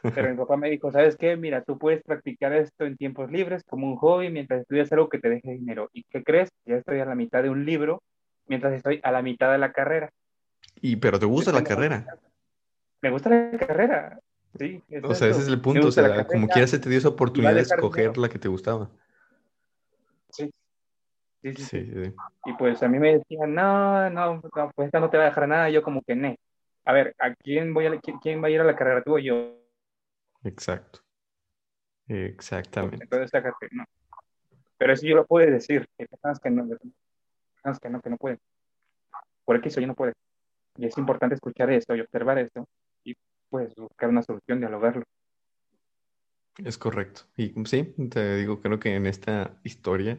[0.03, 1.37] Pero mi papá me dijo, ¿sabes qué?
[1.37, 5.19] Mira, tú puedes practicar esto en tiempos libres como un hobby mientras estudias algo que
[5.19, 5.91] te deje dinero.
[5.93, 6.51] ¿Y qué crees?
[6.65, 8.03] Ya estoy a la mitad de un libro
[8.47, 10.11] mientras estoy a la mitad de la carrera.
[10.83, 12.05] Y pero te gusta la carrera.
[13.01, 14.21] Me gusta la carrera,
[14.59, 14.83] sí.
[15.03, 17.55] O sea, ese es el punto, o sea, como quieras se te dio esa oportunidad
[17.55, 18.91] de escoger la que te gustaba.
[20.29, 20.53] Sí.
[21.43, 22.15] Sí, sí, sí.
[22.45, 24.41] Y pues a mí me decían, no, no,
[24.75, 25.71] pues esta no te va a dejar nada.
[25.71, 26.35] yo como que, no.
[26.85, 29.03] A ver, ¿a quién, voy a, quién, va a ir a la carrera?
[29.03, 29.57] Tú o yo.
[30.45, 31.01] Exacto.
[32.09, 33.05] Exactamente.
[33.05, 33.85] Entonces, no.
[34.79, 35.89] Pero eso yo lo puedo decir.
[35.97, 38.41] Hay personas que no, que no, que no pueden.
[39.45, 40.13] Por eso yo no puedo.
[40.77, 42.67] Y es importante escuchar esto y observar esto
[43.05, 43.15] y
[43.49, 45.05] pues buscar una solución, dialogarlo.
[46.59, 47.23] Es correcto.
[47.37, 50.19] Y sí, te digo, creo que en esta historia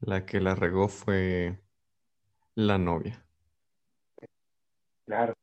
[0.00, 1.58] la que la regó fue
[2.54, 3.24] la novia.
[5.06, 5.34] Claro.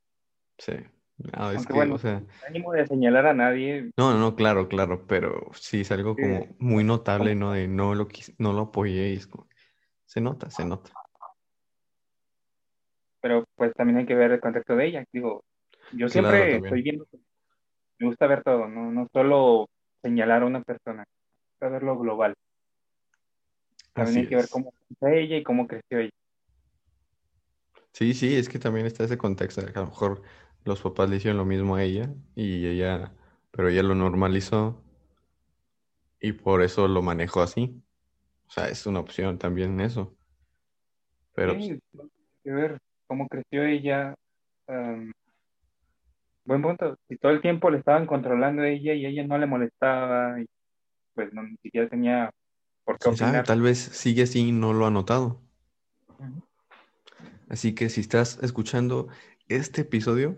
[0.57, 0.73] Sí.
[1.17, 2.21] No, es que, bueno, o sea...
[2.47, 3.91] ánimo de señalar a nadie.
[3.97, 7.53] No, no, claro, claro, pero sí es algo como muy notable, ¿no?
[7.53, 8.07] De no lo,
[8.37, 9.47] no lo apoyé y es como...
[10.05, 10.91] Se nota, se nota
[13.25, 15.03] pero pues también hay que ver el contexto de ella.
[15.11, 15.43] Digo,
[15.93, 17.07] yo siempre estoy viendo,
[17.97, 19.67] me gusta ver todo, no, no solo
[20.03, 22.35] señalar a una persona, me gusta verlo global.
[23.93, 26.11] También hay que ver cómo creció ella y cómo creció ella.
[27.93, 30.21] Sí, sí, es que también está ese contexto de que a lo mejor
[30.63, 33.11] los papás le hicieron lo mismo a ella y ella,
[33.49, 34.83] pero ella lo normalizó
[36.19, 37.81] y por eso lo manejó así.
[38.45, 40.15] O sea, es una opción también eso.
[41.33, 42.09] Pero sí, hay
[42.43, 44.15] que ver cómo creció ella.
[46.45, 46.97] buen punto.
[47.07, 50.45] Si todo el tiempo le estaban controlando a ella y ella no le molestaba, y
[51.13, 52.31] pues no, ni siquiera tenía
[52.83, 53.45] por qué opinar.
[53.45, 55.41] Tal vez sigue así y no lo ha notado.
[57.49, 59.07] Así que si estás escuchando
[59.47, 60.37] este episodio,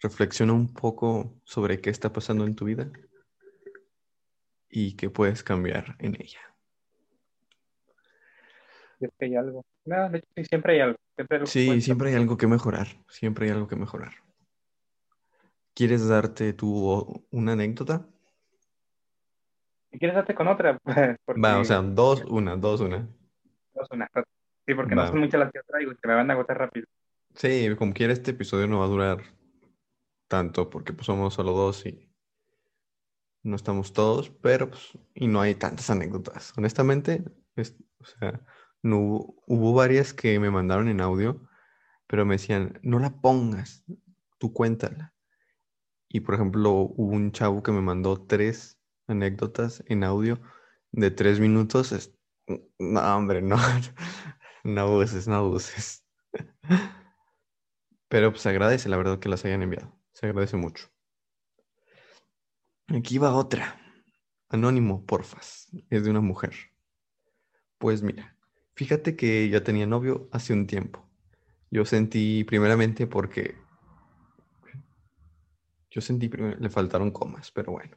[0.00, 2.90] reflexiona un poco sobre qué está pasando en tu vida
[4.68, 6.40] y qué puedes cambiar en ella.
[8.98, 9.64] Siempre hay algo.
[9.84, 10.10] No,
[10.48, 10.96] siempre hay algo.
[11.44, 12.88] Sí, siempre hay algo que mejorar.
[13.08, 14.14] Siempre hay algo que mejorar.
[15.74, 18.06] ¿Quieres darte tu una anécdota?
[19.90, 20.78] ¿Quieres darte con otra?
[21.44, 23.08] Va, o sea, dos, una, dos, una.
[23.74, 24.08] Dos, una.
[24.66, 26.86] Sí, porque no son muchas las que traigo y que me van a agotar rápido.
[27.34, 29.22] Sí, como quiera, este episodio no va a durar
[30.28, 32.08] tanto porque pues, somos solo dos y
[33.42, 36.52] no estamos todos, pero pues, y no hay tantas anécdotas.
[36.56, 37.22] Honestamente,
[37.56, 38.40] o sea,
[38.84, 38.98] no
[39.46, 41.48] hubo, varias que me mandaron en audio,
[42.06, 43.84] pero me decían, no la pongas,
[44.38, 45.14] tú cuéntala.
[46.08, 50.40] Y por ejemplo, hubo un chavo que me mandó tres anécdotas en audio
[50.92, 52.12] de tres minutos.
[52.78, 53.56] No, hombre, no.
[54.66, 56.06] No abuses, no abuses.
[58.08, 59.94] Pero pues agradece la verdad que las hayan enviado.
[60.12, 60.88] Se agradece mucho.
[62.88, 63.78] Aquí va otra.
[64.48, 65.68] Anónimo, porfas.
[65.90, 66.54] Es de una mujer.
[67.76, 68.33] Pues mira,
[68.74, 71.04] fíjate que ya tenía novio hace un tiempo.
[71.70, 73.56] Yo sentí primeramente porque...
[75.90, 76.56] Yo sentí primero...
[76.58, 77.96] Le faltaron comas, pero bueno.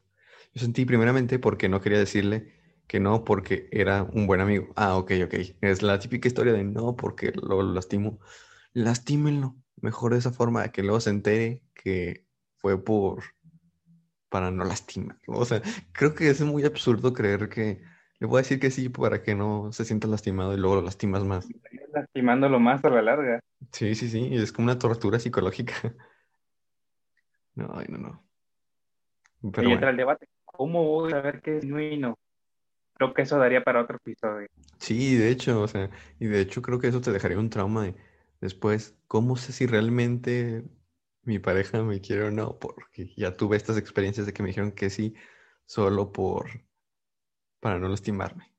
[0.54, 2.54] Yo sentí primeramente porque no quería decirle
[2.88, 4.72] que no porque era un buen amigo.
[4.76, 5.34] Ah, ok, ok.
[5.62, 8.20] Es la típica historia de no porque lo lastimo.
[8.74, 9.56] Lastímenlo.
[9.82, 13.24] Mejor de esa forma que luego se entere que fue por
[14.30, 15.18] para no lastimar.
[15.28, 15.62] O sea,
[15.92, 17.82] creo que es muy absurdo creer que
[18.20, 20.82] le voy a decir que sí para que no se sienta lastimado y luego lo
[20.82, 21.48] lastimas más.
[21.94, 23.40] Lastimándolo más a la larga.
[23.72, 24.30] Sí, sí, sí.
[24.32, 25.74] Es como una tortura psicológica.
[27.56, 28.24] No, no, no.
[29.52, 30.30] Pero y entra el debate.
[30.46, 32.20] ¿Cómo voy a ver qué es genuino?
[32.98, 34.48] creo que eso daría para otro episodio.
[34.80, 37.84] Sí, de hecho, o sea, y de hecho creo que eso te dejaría un trauma
[37.84, 37.96] de
[38.42, 40.64] después, ¿cómo sé si realmente
[41.24, 42.58] mi pareja me quiere o no?
[42.60, 45.16] Porque ya tuve estas experiencias de que me dijeron que sí,
[45.66, 46.67] solo por,
[47.68, 48.50] para no lastimarme.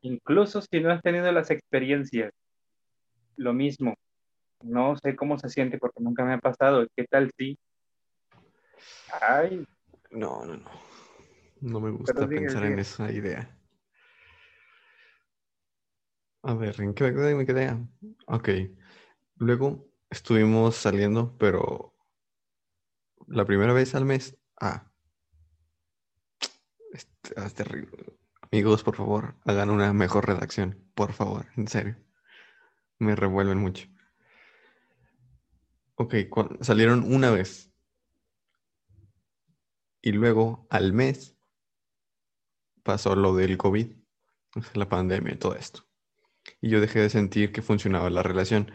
[0.00, 2.32] Incluso si no has tenido las experiencias,
[3.36, 3.94] lo mismo.
[4.60, 6.84] No sé cómo se siente porque nunca me ha pasado.
[6.96, 7.56] ¿Qué tal si?
[9.20, 9.64] Ay.
[10.10, 10.70] No, no, no.
[11.60, 13.56] No me gusta pensar en esa idea.
[16.42, 17.76] A ver, ¿en qué me quedé?
[18.26, 18.48] Ok.
[19.36, 21.94] Luego estuvimos saliendo, pero
[23.28, 24.36] la primera vez al mes.
[24.60, 24.90] Ah.
[26.92, 28.23] Es, es terrible.
[28.54, 30.78] Amigos, por favor, hagan una mejor redacción.
[30.94, 31.96] Por favor, en serio.
[33.00, 33.88] Me revuelven mucho.
[35.96, 36.14] Ok,
[36.60, 37.72] salieron una vez.
[40.02, 41.36] Y luego al mes
[42.84, 43.90] pasó lo del COVID,
[44.74, 45.84] la pandemia y todo esto.
[46.60, 48.70] Y yo dejé de sentir que funcionaba la relación.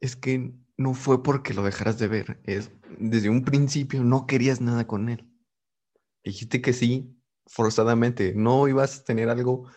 [0.00, 4.62] Es que no fue porque lo dejaras de ver, es desde un principio no querías
[4.62, 5.30] nada con él.
[6.24, 7.14] Dijiste que sí,
[7.46, 9.68] forzadamente, no ibas a tener algo,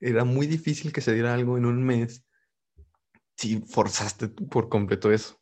[0.00, 2.24] era muy difícil que se diera algo en un mes
[3.36, 5.40] si forzaste por completo eso.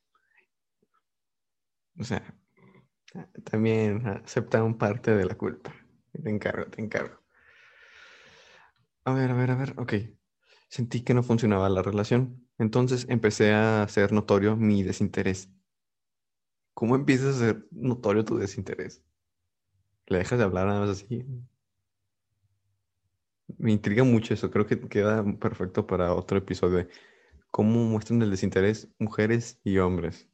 [1.98, 2.34] O sea,
[3.44, 5.74] también acepta un parte de la culpa.
[6.12, 7.20] Te encargo, te encargo.
[9.04, 9.94] A ver, a ver, a ver, ok.
[10.68, 12.48] Sentí que no funcionaba la relación.
[12.58, 15.50] Entonces empecé a hacer notorio mi desinterés.
[16.74, 19.02] ¿Cómo empiezas a hacer notorio tu desinterés?
[20.06, 21.26] ¿Le dejas de hablar nada más así?
[23.58, 24.50] Me intriga mucho eso.
[24.50, 26.88] Creo que queda perfecto para otro episodio de
[27.50, 30.28] cómo muestran el desinterés mujeres y hombres.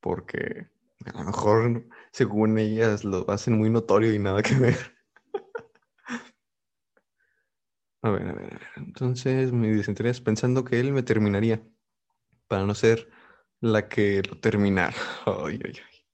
[0.00, 0.68] Porque
[1.06, 4.76] a lo mejor, según ellas, lo hacen muy notorio y nada que ver.
[8.02, 8.60] A ver, a ver, a ver.
[8.76, 11.62] Entonces me desinterés pensando que él me terminaría
[12.48, 13.10] para no ser
[13.60, 14.94] la que lo terminara.
[15.26, 16.06] Ay, ay, ay.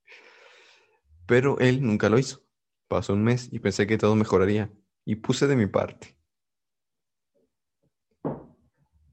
[1.26, 2.42] Pero él nunca lo hizo.
[2.88, 4.70] Pasó un mes y pensé que todo mejoraría
[5.06, 6.18] y puse de mi parte.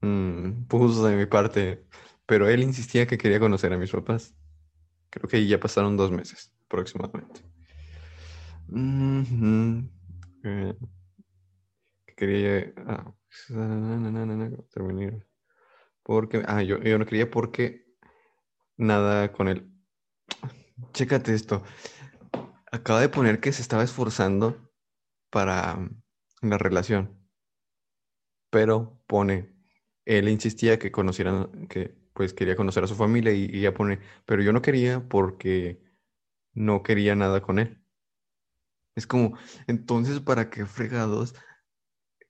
[0.01, 1.85] Mm, puse de mi parte,
[2.25, 4.35] pero él insistía que quería conocer a mis papás.
[5.11, 7.41] Creo que ya pasaron dos meses aproximadamente.
[12.05, 13.13] que quería ah.
[16.01, 17.85] Porque, ah, yo, yo no quería porque
[18.77, 19.71] nada con él.
[20.91, 21.63] Chécate esto.
[22.71, 24.72] Acaba de poner que se estaba esforzando
[25.33, 25.89] para
[26.41, 27.17] la relación.
[28.49, 29.53] Pero pone,
[30.05, 33.99] él insistía que conocieran, que pues quería conocer a su familia y, y ella pone,
[34.25, 35.81] pero yo no quería porque
[36.53, 37.83] no quería nada con él.
[38.95, 41.35] Es como, entonces, ¿para qué fregados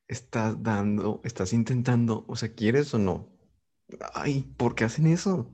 [0.08, 3.30] estás dando, estás intentando, o sea, ¿quieres o no?
[4.14, 5.50] Ay, ¿por qué hacen eso?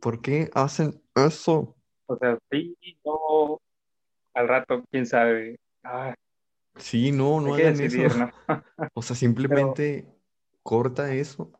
[0.00, 1.76] ¿Por qué hacen eso?
[2.06, 3.60] O sea, sí, no,
[4.34, 5.58] al rato, quién sabe.
[5.84, 6.14] Ah,
[6.76, 8.18] Sí, no, no hagan decidir, eso.
[8.18, 8.30] ¿no?
[8.94, 10.06] O sea, Pero simplemente
[10.62, 11.52] corta eso.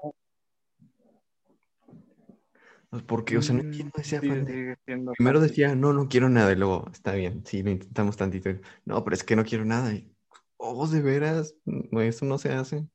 [2.90, 4.76] Pues, Porque, o sea, no mm, entiendo ese afán de...
[5.16, 8.50] Primero decía, no, no quiero nada, y luego, está bien, sí, lo intentamos tantito.
[8.84, 9.92] No, pero es que no quiero nada.
[9.92, 10.12] Y,
[10.56, 12.86] oh, de veras, no, eso no se hace.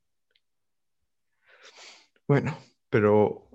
[2.28, 2.58] Bueno,
[2.90, 3.50] pero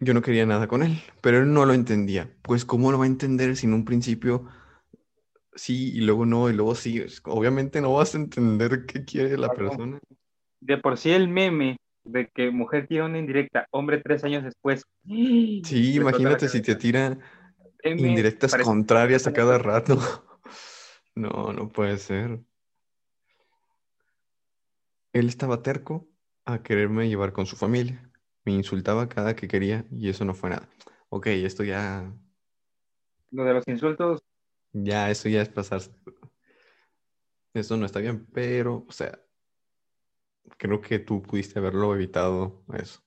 [0.00, 2.34] yo no quería nada con él, pero él no lo entendía.
[2.42, 4.48] Pues, ¿cómo lo va a entender si en un principio
[5.54, 7.04] sí y luego no y luego sí?
[7.24, 9.70] Obviamente no vas a entender qué quiere la Claro.
[9.70, 9.98] persona.
[10.60, 14.84] De por sí el meme de que mujer tira una indirecta, hombre tres años después.
[15.04, 17.18] Sí, explota la imagínate si te tira
[17.84, 19.98] Meme indirectas contrarias a cada rato.
[21.14, 22.40] No, no puede ser.
[25.12, 26.08] Él estaba terco
[26.46, 28.10] a quererme llevar con su familia.
[28.46, 30.70] Me insultaba cada que quería y eso no fue nada.
[31.10, 32.10] Ok, esto ya,
[33.30, 34.22] Lo de los insultos,
[34.72, 35.90] ya, eso ya es pasarse.
[37.54, 39.20] Eso no está bien, pero, o sea,
[40.56, 43.00] creo que tú pudiste haberlo evitado eso.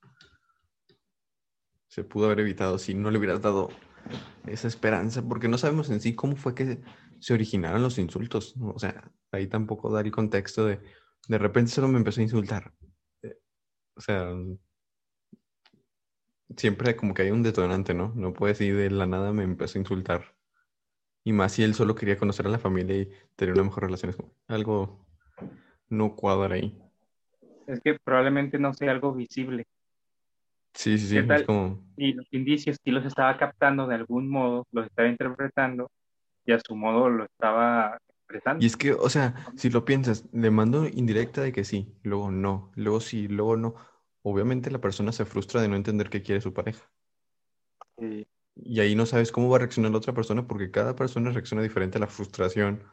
[1.88, 3.70] Se pudo haber evitado si no le hubieras dado
[4.46, 6.82] esa esperanza, porque no sabemos en sí cómo fue que
[7.20, 8.56] se originaron los insultos.
[8.62, 10.80] O sea, ahí tampoco da el contexto de,
[11.28, 12.74] de repente solo me empezó a insultar.
[13.24, 13.40] Eh,
[13.96, 14.32] O sea,
[16.56, 18.14] siempre como que hay un detonante, ¿no?
[18.16, 20.35] No puedes ir de la nada me empezó a insultar.
[21.26, 24.12] Y más si él solo quería conocer a la familia y tener una mejor relación.
[24.12, 25.06] es algo
[25.90, 26.78] no cuadra ahí.
[27.68, 29.66] es que probablemente no sea algo visible.
[30.74, 31.18] Sí, sí, sí.
[31.98, 35.90] Y los indicios sí los estaba captando de algún modo, los estaba interpretando
[36.46, 37.98] y a su modo lo estaba
[38.60, 38.66] Y expresando.
[38.68, 42.72] es que, o sea, si lo piensas, le mando indirecta de que sí, luego no,
[42.76, 43.76] luego sí, luego no.
[44.22, 46.92] Obviamente la persona se frustra de no entender qué quiere su pareja.
[47.98, 51.32] Y Y ahí no sabes cómo va a reaccionar la otra persona porque cada persona
[51.32, 52.84] reacciona diferente a la frustración.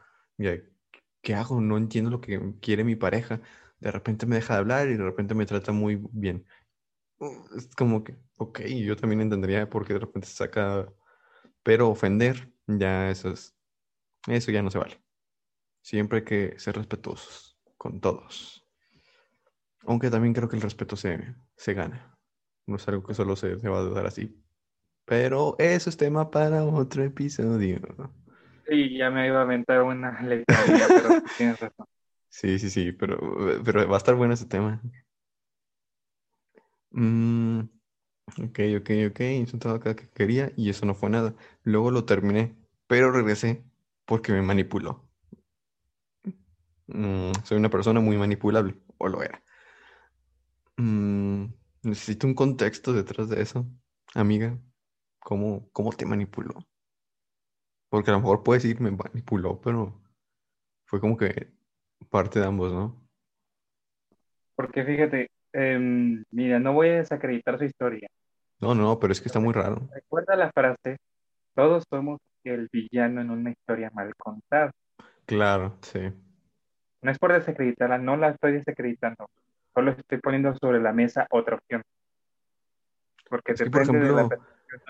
[1.21, 1.61] ¿qué hago?
[1.61, 3.41] No entiendo lo que quiere mi pareja.
[3.79, 6.45] De repente me deja de hablar y de repente me trata muy bien.
[7.55, 10.91] Es como que, ok, yo también entendería por qué de repente se saca,
[11.63, 13.55] pero ofender, ya eso es,
[14.27, 15.03] eso ya no se vale.
[15.83, 18.67] Siempre hay que ser respetuosos con todos.
[19.85, 22.17] Aunque también creo que el respeto se, se gana.
[22.65, 24.42] No es algo que solo se, se va a dar así.
[25.05, 27.79] Pero eso es tema para otro episodio.
[28.67, 31.85] sí, ya me iba a aventar una lectura, pero tienes razón.
[32.29, 33.17] Sí, sí, sí, pero,
[33.63, 34.81] pero va a estar bueno ese tema.
[36.91, 37.61] Mm,
[38.43, 39.19] ok, ok, ok.
[39.21, 41.35] Insultaba cada que quería y eso no fue nada.
[41.63, 42.55] Luego lo terminé,
[42.87, 43.63] pero regresé
[44.05, 45.07] porque me manipuló.
[46.87, 49.43] Mm, soy una persona muy manipulable, o lo era.
[50.77, 51.45] Mm,
[51.83, 53.65] necesito un contexto detrás de eso,
[54.13, 54.59] amiga.
[55.23, 56.53] ¿Cómo, cómo te manipuló?
[57.89, 60.01] Porque a lo mejor puedes decir me manipuló, pero
[60.85, 61.51] fue como que
[62.09, 63.01] parte de ambos, ¿no?
[64.55, 68.07] Porque fíjate, em, mira, no voy a desacreditar su historia.
[68.59, 69.87] No, no, pero es que está muy raro.
[69.93, 70.97] Recuerda la frase,
[71.55, 74.71] todos somos el villano en una historia mal contada.
[75.25, 76.11] Claro, sí.
[77.01, 79.27] No es por desacreditarla, no la estoy desacreditando.
[79.73, 81.83] Solo estoy poniendo sobre la mesa otra opción.
[83.29, 84.27] Porque Es que, por depende de la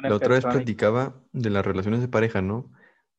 [0.06, 2.72] la otra vez platicaba de las relaciones de pareja, ¿no?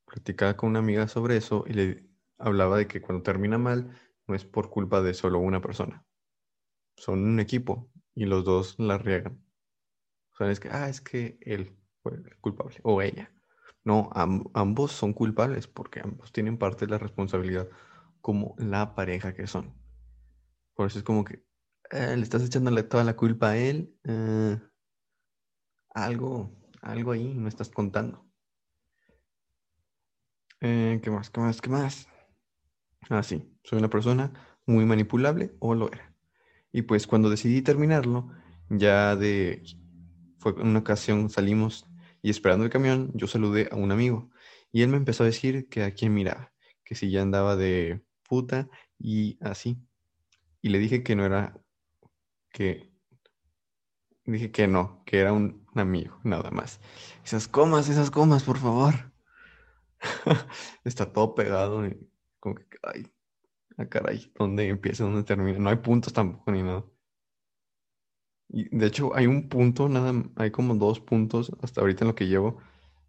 [0.06, 3.90] Platicaba con una amiga sobre eso y le hablaba de que cuando termina mal
[4.26, 6.06] no es por culpa de solo una persona.
[6.96, 9.44] Son un equipo y los dos la riegan.
[10.32, 13.32] O sea, es que, ah, es que él fue el culpable o ella.
[13.84, 17.68] No, am- ambos son culpables porque ambos tienen parte de la responsabilidad
[18.20, 19.74] como la pareja que son.
[20.74, 21.44] Por eso es como que
[21.90, 23.96] eh, le estás echándole toda la culpa a él.
[24.04, 24.58] eh,
[25.94, 26.50] algo,
[26.82, 28.26] algo ahí no estás contando.
[30.60, 31.30] Eh, ¿qué más?
[31.30, 31.60] ¿Qué más?
[31.60, 32.08] ¿Qué más?
[33.08, 34.32] Ah, sí, soy una persona
[34.66, 36.14] muy manipulable o lo era.
[36.72, 38.30] Y pues cuando decidí terminarlo,
[38.68, 39.62] ya de...
[40.38, 41.86] Fue una ocasión salimos
[42.20, 44.30] y esperando el camión, yo saludé a un amigo
[44.72, 46.52] y él me empezó a decir que a quién miraba,
[46.84, 48.68] que si ya andaba de puta
[48.98, 49.78] y así.
[50.60, 51.58] y le dije que no era,
[52.50, 52.90] que
[54.26, 56.80] dije que no, que era un, amigo, nada más.
[57.24, 58.94] Esas comas, esas comas, por favor.
[60.84, 61.82] Está todo pegado
[62.40, 63.06] como que, ay,
[63.78, 65.58] ah, caray, ¿dónde empieza, dónde termina?
[65.58, 66.84] No hay puntos tampoco ni nada.
[68.48, 72.14] Y de hecho, hay un punto, nada, hay como dos puntos hasta ahorita en lo
[72.14, 72.58] que llevo,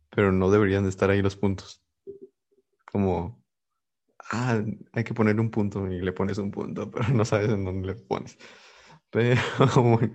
[0.10, 1.84] pero no deberían de estar ahí los puntos.
[2.86, 3.44] Como,
[4.32, 4.64] ah,
[4.94, 7.88] hay que poner un punto y le pones un punto, pero no sabes en dónde
[7.88, 8.38] le pones.
[9.12, 9.42] Pero,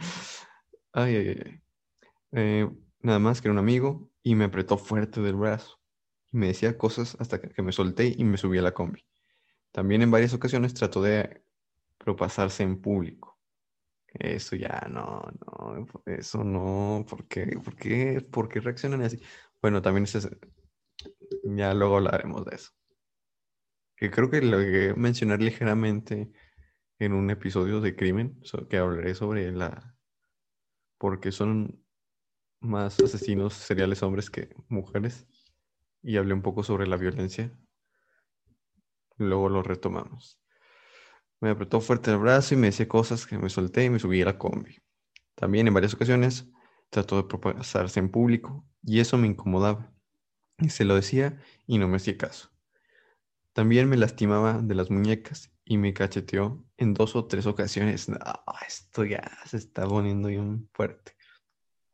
[0.93, 1.63] ay, ay, ay.
[2.33, 2.69] Eh,
[3.01, 5.81] nada más que era un amigo y me apretó fuerte del brazo.
[6.33, 9.05] Y me decía cosas hasta que, me solté y me subí a la combi.
[9.73, 11.45] También en varias ocasiones trató de
[11.99, 13.39] propasarse en público.
[14.13, 17.59] Eso ya no, no, eso no, ¿por qué?
[17.65, 19.21] ¿Por qué, ¿Por qué reaccionan así?
[19.63, 20.29] Bueno, también es,
[21.45, 22.71] ya luego hablaremos de eso.
[23.97, 26.33] Que creo que lo que mencionar ligeramente
[26.99, 29.97] en un episodio de crimen, que hablaré sobre la,
[30.99, 31.85] porque son
[32.61, 35.27] más asesinos seriales hombres que mujeres,
[36.03, 37.53] y hablé un poco sobre la violencia.
[39.17, 40.41] Luego lo retomamos.
[41.41, 44.21] Me apretó fuerte el brazo y me decía cosas que me solté y me subí
[44.23, 44.77] a la combi.
[45.35, 46.51] También en varias ocasiones
[46.91, 49.93] trató de propasarse en público y eso me incomodaba.
[50.59, 52.51] Y se lo decía y no me hacía caso.
[53.55, 58.09] También me lastimaba de las muñecas y me cacheteó en dos o tres ocasiones.
[58.67, 61.13] esto ya se está poniendo bien fuerte.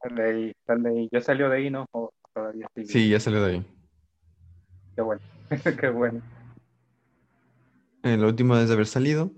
[0.09, 1.09] Sale ahí.
[1.11, 1.87] ¿Ya salió de ahí, no?
[2.85, 3.67] Sí, ya salió de ahí.
[4.95, 5.21] Qué bueno,
[5.81, 6.23] qué bueno.
[8.03, 9.33] En la última vez de haber salido,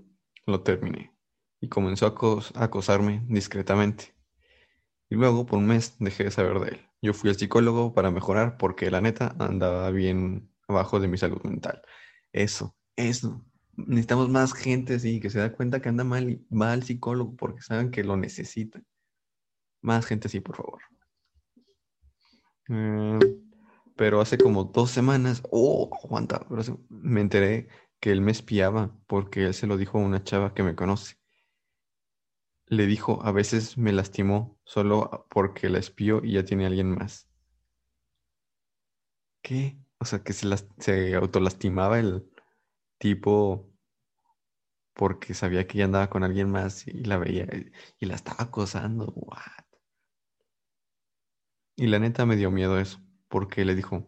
[0.45, 1.11] lo terminé
[1.59, 4.15] y comenzó a acosarme discretamente.
[5.09, 6.81] Y luego, por un mes, dejé de saber de él.
[7.01, 11.41] Yo fui al psicólogo para mejorar porque la neta andaba bien abajo de mi salud
[11.43, 11.81] mental.
[12.31, 13.43] Eso, eso.
[13.75, 17.35] Necesitamos más gente así que se da cuenta que anda mal y va al psicólogo
[17.35, 18.81] porque saben que lo necesita.
[19.81, 20.81] Más gente así, por favor.
[22.69, 23.19] Eh,
[23.95, 26.45] pero hace como dos semanas, oh, aguanta,
[26.89, 27.67] me enteré
[27.99, 31.17] que él me espiaba porque él se lo dijo a una chava que me conoce.
[32.67, 37.27] Le dijo, a veces me lastimó solo porque la espió y ya tiene alguien más.
[39.41, 39.77] ¿Qué?
[39.97, 42.29] O sea, que se, se autolastimaba el
[42.99, 43.69] tipo
[44.93, 47.47] porque sabía que ella andaba con alguien más y la veía
[47.99, 49.11] y la estaba acosando.
[49.15, 49.68] What?
[51.79, 52.99] Y la neta me dio miedo eso,
[53.29, 54.05] porque le dijo,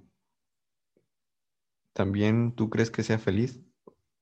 [1.93, 3.61] ¿también tú crees que sea feliz?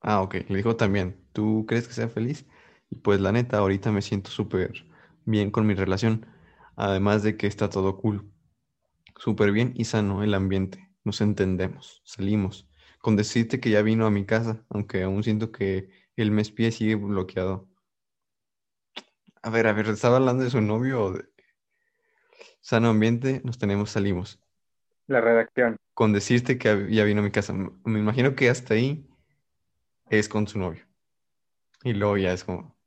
[0.02, 2.46] Ah, ok, le dijo también, ¿tú crees que sea feliz?
[2.92, 4.86] Y pues la neta, ahorita me siento súper
[5.26, 6.28] bien con mi relación,
[6.76, 8.32] además de que está todo cool,
[9.18, 12.70] súper bien y sano el ambiente nos entendemos, salimos.
[13.02, 16.72] Con decirte que ya vino a mi casa, aunque aún siento que el mes pie
[16.72, 17.68] sigue bloqueado.
[19.42, 21.26] A ver, a ver, ¿estaba hablando de su novio o de
[22.62, 23.42] sano ambiente?
[23.44, 24.40] Nos tenemos, salimos.
[25.08, 25.78] La redacción.
[25.94, 27.54] Con decirte que ya vino a mi casa.
[27.54, 29.08] Me imagino que hasta ahí
[30.10, 30.86] es con su novio.
[31.84, 32.78] Y luego ya es como,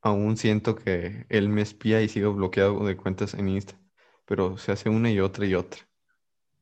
[0.00, 3.78] aún siento que él me espía y sigo bloqueado de cuentas en Insta.
[4.24, 5.80] Pero se hace una y otra y otra.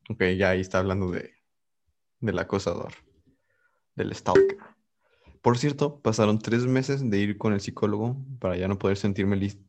[0.09, 1.33] Ok, ya ahí está hablando de,
[2.19, 2.93] del acosador,
[3.95, 4.57] del stalker.
[5.41, 9.35] Por cierto, pasaron tres meses de ir con el psicólogo para ya no poder sentirme
[9.35, 9.63] lista,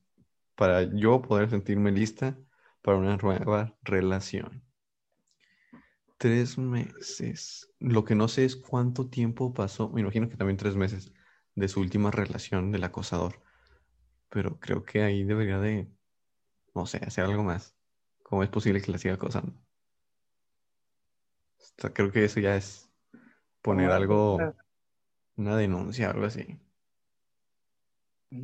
[0.55, 2.39] para yo poder sentirme lista
[2.87, 4.63] para una nueva relación.
[6.19, 7.69] Tres meses.
[7.81, 11.13] Lo que no sé es cuánto tiempo pasó, me imagino que también tres meses
[11.57, 13.43] de su última relación del acosador.
[14.29, 15.91] Pero creo que ahí debería de,
[16.77, 17.75] no sé, hacer algo más.
[18.23, 19.53] ¿Cómo es posible que la siga acosando?
[21.93, 22.89] creo que eso ya es
[23.63, 24.39] poner algo,
[25.35, 26.61] una denuncia, algo así.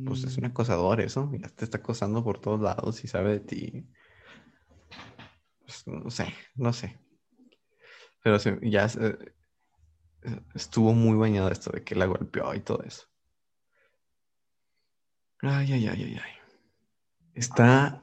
[0.05, 0.47] Pues es un mm.
[0.47, 3.87] acosador eso, ya te está acosando por todos lados y sabe de ti.
[5.85, 6.99] Pues, no sé, no sé.
[8.23, 9.17] Pero ya eh,
[10.55, 13.07] estuvo muy bañado esto de que la golpeó y todo eso.
[15.41, 16.31] Ay, ay, ay, ay, ay.
[17.33, 18.01] Está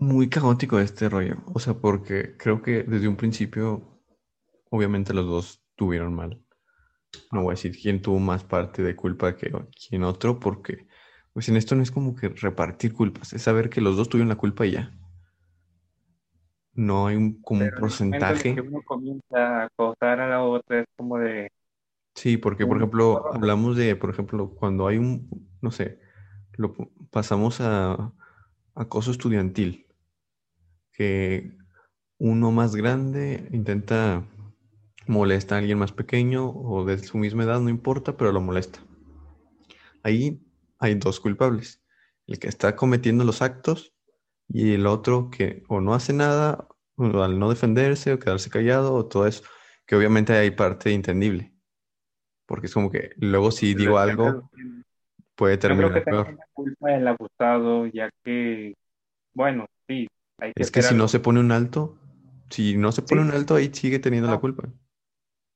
[0.00, 1.36] muy caótico este rollo.
[1.52, 3.92] O sea, porque creo que desde un principio
[4.72, 6.42] Obviamente los dos tuvieron mal.
[7.30, 9.52] No voy a decir quién tuvo más parte de culpa que
[9.86, 10.86] quién otro, porque
[11.34, 14.30] pues en esto no es como que repartir culpas, es saber que los dos tuvieron
[14.30, 14.90] la culpa y ya.
[16.74, 18.54] No hay un, como un porcentaje.
[18.54, 21.50] que uno comienza a acosar a la otra es como de...
[22.14, 25.98] Sí, porque por ejemplo, hablamos de, por ejemplo, cuando hay un, no sé,
[26.52, 26.74] lo
[27.10, 28.12] pasamos a
[28.74, 29.86] acoso estudiantil,
[30.92, 31.56] que
[32.18, 34.24] uno más grande intenta
[35.06, 38.80] molesta a alguien más pequeño o de su misma edad, no importa, pero lo molesta.
[40.02, 40.40] Ahí
[40.78, 41.82] hay dos culpables.
[42.26, 43.91] El que está cometiendo los actos
[44.52, 48.94] y el otro que o no hace nada, o al no defenderse o quedarse callado
[48.94, 49.44] o todo eso,
[49.86, 51.52] que obviamente hay parte entendible.
[52.46, 54.50] Porque es como que luego si digo algo
[55.34, 56.36] puede terminar Yo creo que peor.
[56.38, 58.74] la culpa del abusado, ya que,
[59.34, 61.98] bueno, sí, hay que Es que si no se pone un alto,
[62.50, 63.28] si no se pone Sí.
[63.28, 64.68] un alto ahí sigue teniendo la culpa.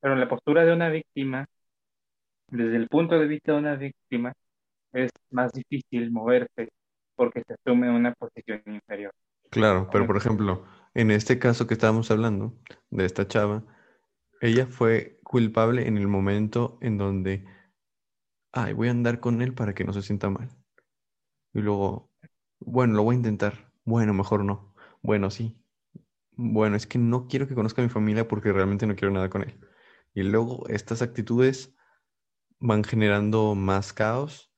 [0.00, 1.46] Pero la postura de una víctima,
[2.48, 4.32] desde el punto de vista de una víctima,
[4.92, 6.70] es más difícil moverse
[7.16, 9.12] porque se asume una posición inferior.
[9.50, 10.64] Claro, pero por ejemplo,
[10.94, 12.54] en este caso que estábamos hablando
[12.90, 13.64] de esta chava,
[14.40, 17.44] ella fue culpable en el momento en donde,
[18.52, 20.48] ay, voy a andar con él para que no se sienta mal.
[21.52, 22.10] Y luego,
[22.58, 23.72] bueno, lo voy a intentar.
[23.84, 24.74] Bueno, mejor no.
[25.02, 25.56] Bueno, sí.
[26.32, 29.30] Bueno, es que no quiero que conozca a mi familia porque realmente no quiero nada
[29.30, 29.58] con él.
[30.12, 31.74] Y luego estas actitudes
[32.58, 34.52] van generando más caos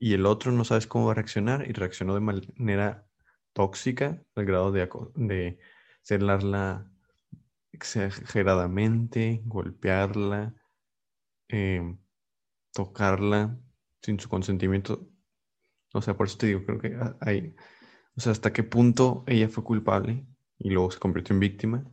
[0.00, 3.06] y el otro no sabes cómo va a reaccionar y reaccionó de manera
[3.54, 5.60] tóxica al grado de, de
[6.02, 6.90] celarla
[7.72, 10.54] exageradamente, golpearla,
[11.48, 11.98] em,
[12.74, 13.58] tocarla
[14.02, 15.08] sin su consentimiento.
[15.94, 17.54] O sea, por eso te digo, creo que ha- hay,
[18.16, 20.26] o sea, hasta qué punto ella fue culpable
[20.58, 21.84] y luego se convirtió en víctima,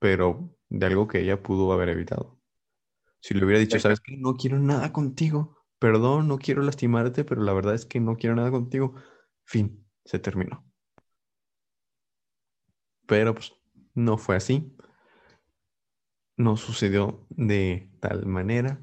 [0.00, 2.38] pero de algo que ella pudo haber evitado.
[3.20, 3.78] Si le hubiera dicho.
[3.80, 4.16] ¿sabes qué?
[4.18, 5.55] No quiero nada contigo.
[5.78, 8.94] Perdón, no quiero lastimarte, pero la verdad es que no quiero nada contigo.
[9.44, 10.64] Fin, se terminó.
[13.06, 13.52] Pero pues
[13.94, 14.76] no fue así.
[16.36, 18.80] No sucedió de tal manera.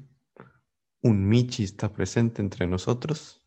[1.02, 3.46] Un Michi está presente entre nosotros.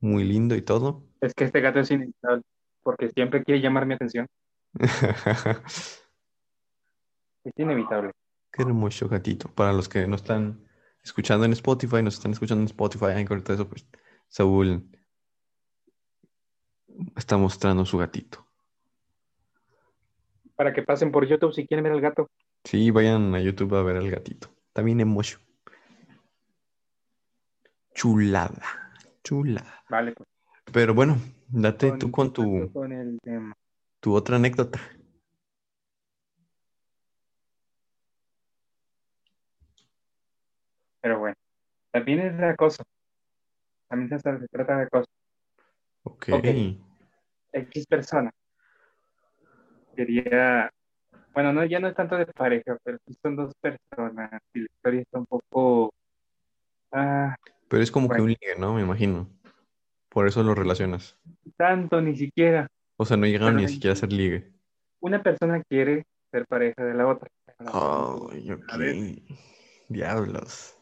[0.00, 1.04] Muy lindo y todo.
[1.20, 2.42] Es que este gato es inevitable
[2.82, 4.28] porque siempre quiere llamar mi atención.
[7.44, 8.10] Es inevitable.
[8.50, 9.48] Qué hermoso gatito.
[9.48, 10.65] Para los que no están
[11.06, 13.86] escuchando en Spotify, nos están escuchando en Spotify, Anchor, todo eso, pues
[14.28, 14.90] Saúl
[17.16, 18.46] está mostrando su gatito.
[20.56, 22.30] Para que pasen por YouTube si quieren ver al gato.
[22.64, 24.48] Sí, vayan a YouTube a ver al gatito.
[24.72, 25.38] También hermoso.
[27.94, 28.92] Chulada.
[29.22, 29.84] Chulada.
[29.88, 30.28] Vale, pues.
[30.72, 33.54] Pero bueno, date tú con tu, con el tema.
[34.00, 34.80] tu otra anécdota.
[41.06, 41.36] Pero bueno,
[41.92, 42.82] también es de acoso.
[43.86, 45.08] También se, se trata de acoso.
[46.02, 46.30] Ok.
[46.32, 46.46] Ok.
[47.52, 48.32] X persona
[49.94, 50.68] quería,
[51.32, 54.64] bueno, no, ya no es tanto de pareja, pero sí son dos personas y la
[54.66, 55.94] historia está un poco,
[56.90, 57.36] ah,
[57.68, 58.74] Pero es como que un ligue, ¿no?
[58.74, 59.28] Me imagino.
[60.08, 61.16] Por eso lo relacionas.
[61.56, 62.66] tanto ni siquiera.
[62.96, 64.50] O sea, no llegaron ni siquiera a ser ligue.
[64.98, 67.30] Una persona quiere ser pareja de la otra.
[67.58, 68.64] Ay, ok.
[68.70, 69.22] A ver.
[69.88, 70.75] Diablos.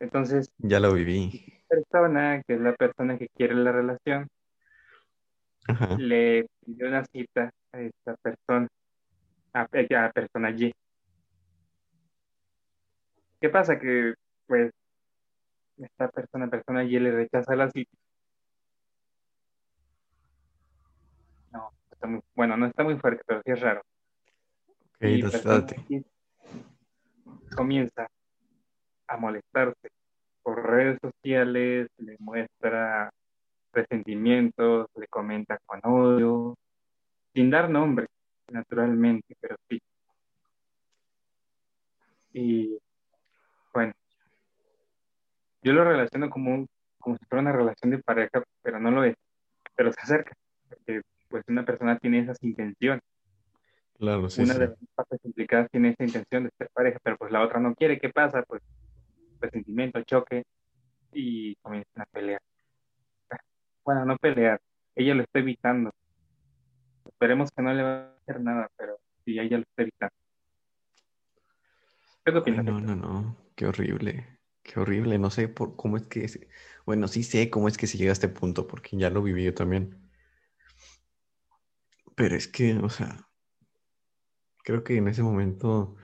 [0.00, 1.62] Entonces, Ya lo viví.
[1.68, 4.28] persona, que es la persona que quiere la relación,
[5.66, 5.96] Ajá.
[5.98, 8.68] le pidió una cita a esta persona,
[9.52, 10.72] a, a la persona Y.
[13.40, 13.78] ¿Qué pasa?
[13.78, 14.14] Que,
[14.46, 14.72] pues,
[15.76, 17.90] esta persona, persona Y, le rechaza la cita.
[21.52, 23.80] No, está muy, bueno, no está muy fuerte, pero sí es raro.
[24.94, 25.84] Ok, Y entonces persona date.
[25.88, 26.04] Y
[27.54, 28.08] comienza
[29.08, 29.88] a molestarse
[30.42, 33.10] por redes sociales, le muestra
[33.72, 36.54] resentimientos, le comenta con odio,
[37.34, 38.06] sin dar nombre,
[38.50, 39.80] naturalmente, pero sí.
[42.32, 42.78] Y
[43.72, 43.92] bueno,
[45.62, 46.66] yo lo relaciono como, un-
[47.00, 49.16] como si fuera una relación de pareja, pero no lo es,
[49.74, 50.32] pero se acerca,
[50.68, 53.02] porque pues una persona tiene esas intenciones,
[53.98, 54.60] Claro, sí, una sí.
[54.60, 57.74] de las partes implicadas tiene esa intención de ser pareja, pero pues la otra no
[57.74, 58.44] quiere, ¿qué pasa?
[58.46, 58.62] Pues
[59.40, 60.44] resentimiento, choque
[61.12, 62.40] y comienzan a pelear.
[63.84, 64.60] Bueno, no pelear,
[64.94, 65.90] ella lo está evitando.
[67.06, 70.14] Esperemos que no le va a hacer nada, pero sí, ella lo está evitando.
[72.24, 72.64] ¿Qué Ay, opinas?
[72.64, 73.36] no, no, no.
[73.56, 74.38] Qué horrible.
[74.62, 75.18] Qué horrible.
[75.18, 76.28] No sé por cómo es que...
[76.28, 76.48] se-
[76.84, 79.44] Bueno, sí sé cómo es que se llega a este punto, porque ya lo viví
[79.44, 80.10] yo también.
[82.14, 83.28] Pero es que, o sea,
[84.64, 85.96] creo que en ese momento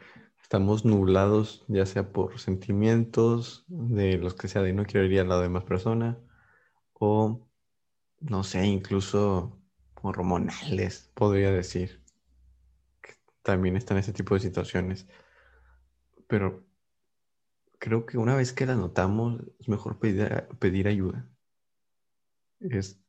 [0.45, 5.25] estamos nublados, ya sea por sentimientos, de los que sea de no quiero ir a
[5.25, 6.19] la demás persona,
[6.93, 7.49] o
[8.21, 9.59] no sé, incluso
[10.03, 12.03] hormonales, podría decir.
[13.01, 15.07] que También están ese tipo de situaciones.
[16.27, 16.63] Pero
[17.79, 21.27] creo que una vez que la notamos, es mejor pedir, pedir ayuda.
[22.61, 23.01] Es,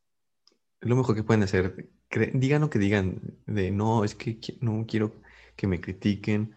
[0.80, 1.92] lo mejor que pueden hacer.
[2.34, 5.12] Digan lo que digan, de no, es que no quiero
[5.58, 6.56] que me critiquen.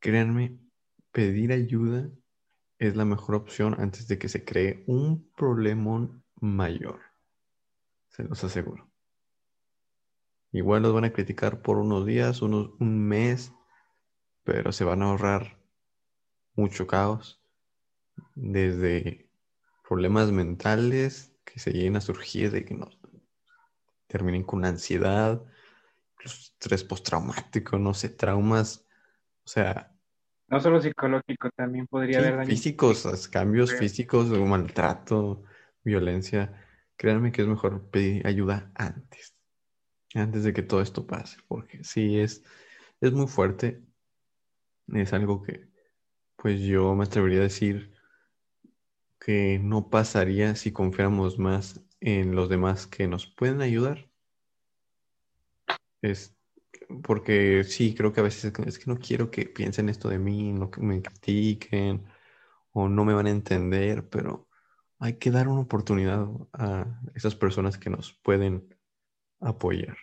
[0.00, 0.58] Créanme,
[1.12, 2.10] pedir ayuda
[2.78, 7.00] es la mejor opción antes de que se cree un problemón mayor.
[8.08, 8.88] Se los aseguro.
[10.52, 13.52] Igual los van a criticar por unos días, unos, un mes,
[14.44, 15.60] pero se van a ahorrar
[16.54, 17.42] mucho caos.
[18.34, 19.28] Desde
[19.86, 22.98] problemas mentales que se lleguen a surgir de que nos
[24.06, 25.42] terminen con ansiedad,
[26.24, 28.87] estrés postraumático, no sé, traumas,
[29.48, 29.90] o sea...
[30.48, 32.46] No solo psicológico, también podría haber...
[32.46, 35.44] Físicos, cambios físicos, maltrato,
[35.82, 36.66] violencia.
[36.96, 39.34] Créanme que es mejor pedir ayuda antes,
[40.14, 42.44] antes de que todo esto pase, porque sí es,
[43.00, 43.82] es muy fuerte.
[44.88, 45.70] Es algo que,
[46.36, 47.94] pues yo me atrevería a decir
[49.18, 54.10] que no pasaría si confiáramos más en los demás que nos pueden ayudar.
[56.02, 56.37] Es
[57.02, 60.52] porque sí, creo que a veces es que no quiero que piensen esto de mí,
[60.52, 62.06] no que me critiquen
[62.72, 64.48] o no me van a entender, pero
[64.98, 68.74] hay que dar una oportunidad a esas personas que nos pueden
[69.40, 69.96] apoyar.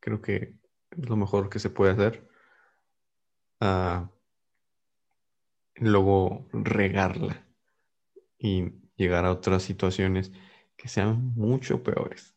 [0.00, 0.56] Creo que
[0.90, 2.28] es lo mejor que se puede hacer.
[3.60, 4.10] Ah,
[5.76, 7.46] luego regarla
[8.38, 10.32] y llegar a otras situaciones
[10.76, 12.34] que sean mucho peores.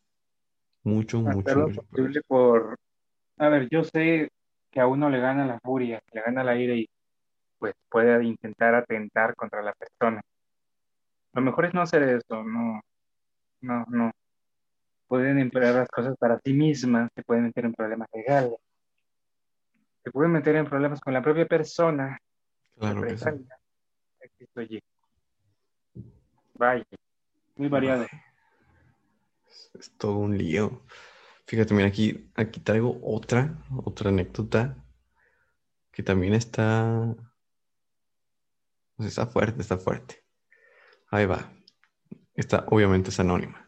[0.82, 2.78] Mucho, mucho, mucho posible por...
[3.38, 4.30] A ver, yo sé
[4.70, 6.88] que a uno le gana la furia, le gana la ira y
[7.58, 10.20] pues puede intentar atentar contra la persona.
[11.32, 12.80] Lo mejor es no hacer eso, no,
[13.60, 14.10] no, no.
[15.06, 18.58] Pueden emplear las cosas para sí mismas, se pueden meter en problemas legales,
[20.04, 22.18] se pueden meter en problemas con la propia persona.
[22.78, 24.80] Claro que sí.
[26.54, 26.84] Vaya,
[27.56, 28.06] muy variado.
[29.74, 30.82] Es, todo un lío.
[31.48, 34.84] Fíjate, mira, aquí, aquí traigo otra, otra anécdota
[35.90, 37.16] que también está,
[38.96, 40.22] pues está fuerte, está fuerte.
[41.10, 41.50] Ahí va.
[42.34, 43.66] Esta obviamente es anónima.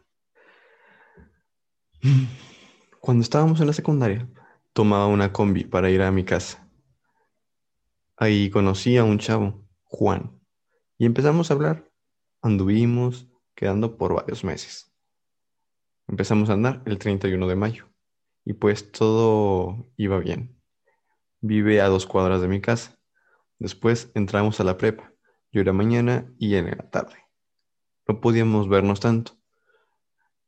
[2.99, 4.29] Cuando estábamos en la secundaria,
[4.73, 6.69] tomaba una combi para ir a mi casa.
[8.15, 10.39] Ahí conocí a un chavo, Juan,
[10.99, 11.91] y empezamos a hablar.
[12.43, 14.90] Anduvimos quedando por varios meses.
[16.07, 17.89] Empezamos a andar el 31 de mayo
[18.45, 20.59] y pues todo iba bien.
[21.39, 22.99] Vive a dos cuadras de mi casa.
[23.59, 25.13] Después entramos a la prepa.
[25.51, 27.21] Yo era mañana y en la tarde
[28.11, 29.37] no podíamos vernos tanto.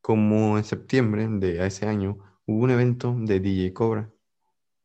[0.01, 4.11] Como en septiembre de ese año hubo un evento de DJ Cobra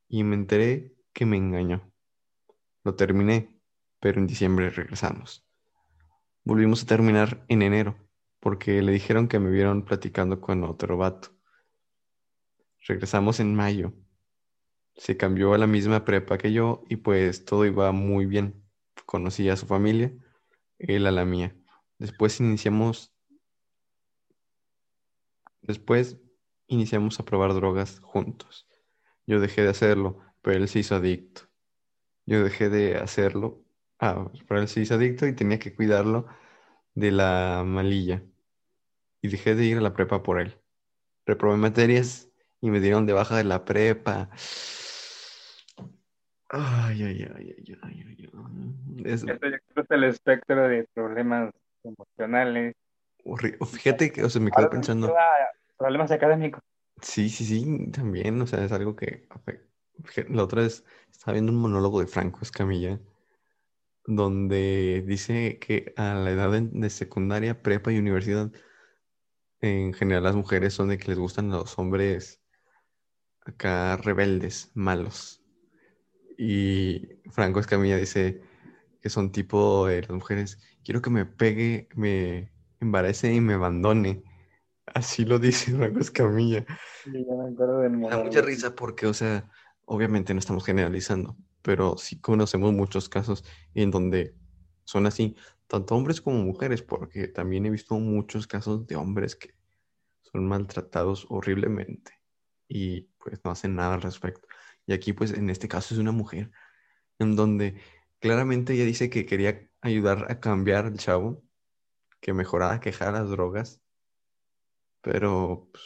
[0.09, 1.91] y me enteré que me engañó.
[2.85, 3.61] Lo terminé,
[4.01, 5.45] pero en diciembre regresamos.
[6.45, 7.97] Volvimos a terminar en enero
[8.41, 11.31] porque le dijeron que me vieron platicando con otro vato.
[12.87, 13.93] Regresamos en mayo.
[14.97, 18.65] Se cambió a la misma prepa que yo y pues todo iba muy bien.
[19.07, 20.13] Conocí a su familia,
[20.79, 21.57] él a la mía.
[21.99, 23.13] Después iniciamos,
[25.63, 26.19] después
[26.67, 28.69] iniciamos a probar drogas juntos.
[29.27, 31.43] Yo dejé de hacerlo, pero él se hizo adicto.
[32.27, 33.65] Yo dejé de hacerlo,
[33.99, 36.27] ah, pero él se hizo adicto y tenía que cuidarlo
[36.99, 38.23] de la malilla.
[39.23, 40.57] Y dejé de ir a la prepa por él.
[41.27, 42.29] Reprobé materias
[42.61, 44.31] y me dieron de baja de la prepa.
[46.51, 48.29] Ay, ay, ay, ay, ay, ay.
[49.05, 49.25] Es...
[49.25, 51.53] Esto ya el espectro de problemas
[51.85, 52.75] emocionales.
[53.71, 55.15] Fíjate que, o sea, me quedo pensando.
[55.77, 56.63] Problemas académicos.
[57.01, 59.29] Sí, sí, sí, también, o sea, es algo que.
[60.29, 62.99] La otra vez estaba viendo un monólogo de Franco Escamilla,
[64.09, 68.51] donde dice que a la edad de, secundaria, prepa y universidad,
[69.61, 72.41] en general las mujeres son de que les gustan los hombres
[73.45, 75.43] acá rebeldes, malos.
[76.39, 78.41] Y Franco Escamilla dice
[79.03, 82.51] que son tipo de las mujeres quiero que me pegue, me
[82.81, 84.23] embarace y me abandone.
[84.87, 86.65] Así lo dice Franco Escamilla.
[87.05, 89.51] Sí, me acuerdo del da mucha risa porque, o sea,
[89.85, 91.37] obviamente no estamos generalizando,
[91.69, 93.45] pero sí conocemos muchos casos
[93.75, 94.35] en donde
[94.85, 99.55] son así, tanto hombres como mujeres, porque también he visto muchos casos de hombres que
[100.23, 102.23] son maltratados horriblemente
[102.69, 104.49] y pues no hacen nada al respecto.
[104.87, 106.51] Y aquí pues en este caso es una mujer
[107.19, 107.79] en donde
[108.19, 111.45] claramente ella dice que quería ayudar a cambiar al chavo,
[112.23, 113.83] que mejorara, que dejara las drogas.
[115.03, 115.85] Pero, pues,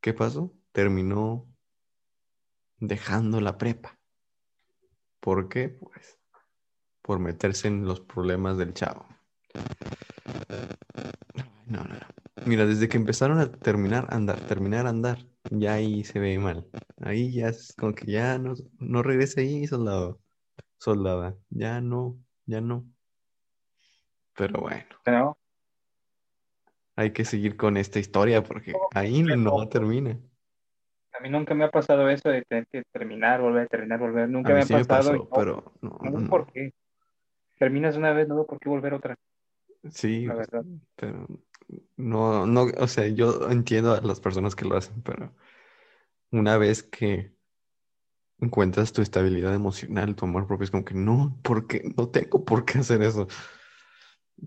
[0.00, 0.54] ¿qué pasó?
[0.72, 1.46] Terminó
[2.78, 3.95] dejando la prepa.
[5.26, 5.70] ¿Por qué?
[5.70, 6.20] Pues
[7.02, 9.08] por meterse en los problemas del chavo.
[11.66, 12.44] No, no, no.
[12.44, 15.18] Mira, desde que empezaron a terminar andar, terminar andar,
[15.50, 16.64] ya ahí se ve mal.
[17.00, 20.20] Ahí ya es como que ya no, no regrese ahí, soldado.
[20.78, 21.36] Soldada.
[21.50, 22.86] Ya no, ya no.
[24.36, 24.86] Pero bueno.
[25.06, 25.36] ¿No?
[26.94, 30.20] Hay que seguir con esta historia porque ahí no termina.
[31.16, 34.28] A mí nunca me ha pasado eso de tener que terminar, volver, terminar, volver.
[34.28, 35.28] Nunca me ha pasado.
[35.34, 36.72] pero no, no, por qué.
[37.58, 39.16] Terminas una vez, no por qué volver otra.
[39.90, 40.28] Sí,
[40.96, 41.26] pero
[41.96, 45.32] no, no, o sea, yo entiendo a las personas que lo hacen, pero
[46.30, 47.32] una vez que
[48.40, 52.64] encuentras tu estabilidad emocional, tu amor propio, es como que no, porque no tengo por
[52.64, 53.26] qué hacer eso.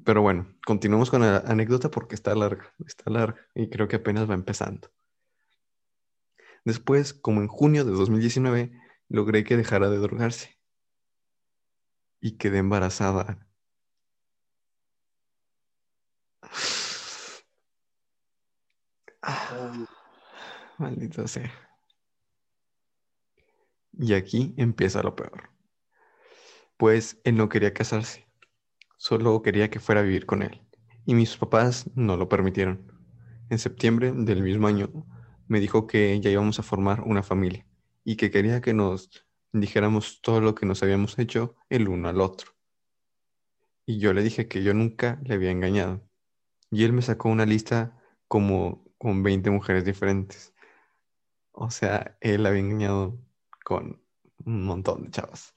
[0.05, 4.29] Pero bueno, continuamos con la anécdota porque está larga, está larga y creo que apenas
[4.29, 4.89] va empezando.
[6.65, 8.71] Después, como en junio de 2019,
[9.07, 10.59] logré que dejara de drogarse
[12.21, 13.47] y quedé embarazada.
[19.21, 19.85] Ah,
[20.77, 21.51] maldito sea.
[23.93, 25.49] Y aquí empieza lo peor.
[26.77, 28.25] Pues él no quería casarse,
[28.97, 30.61] solo quería que fuera a vivir con él.
[31.05, 32.91] Y mis papás no lo permitieron.
[33.49, 34.89] En septiembre del mismo año
[35.49, 37.65] me dijo que ya íbamos a formar una familia
[38.05, 39.09] y que quería que nos
[39.51, 42.51] dijéramos todo lo que nos habíamos hecho el uno al otro.
[43.85, 46.07] Y yo le dije que yo nunca le había engañado.
[46.69, 50.53] Y él me sacó una lista como con 20 mujeres diferentes.
[51.51, 53.19] O sea, él había engañado
[53.65, 53.99] con
[54.45, 55.55] un montón de chavas.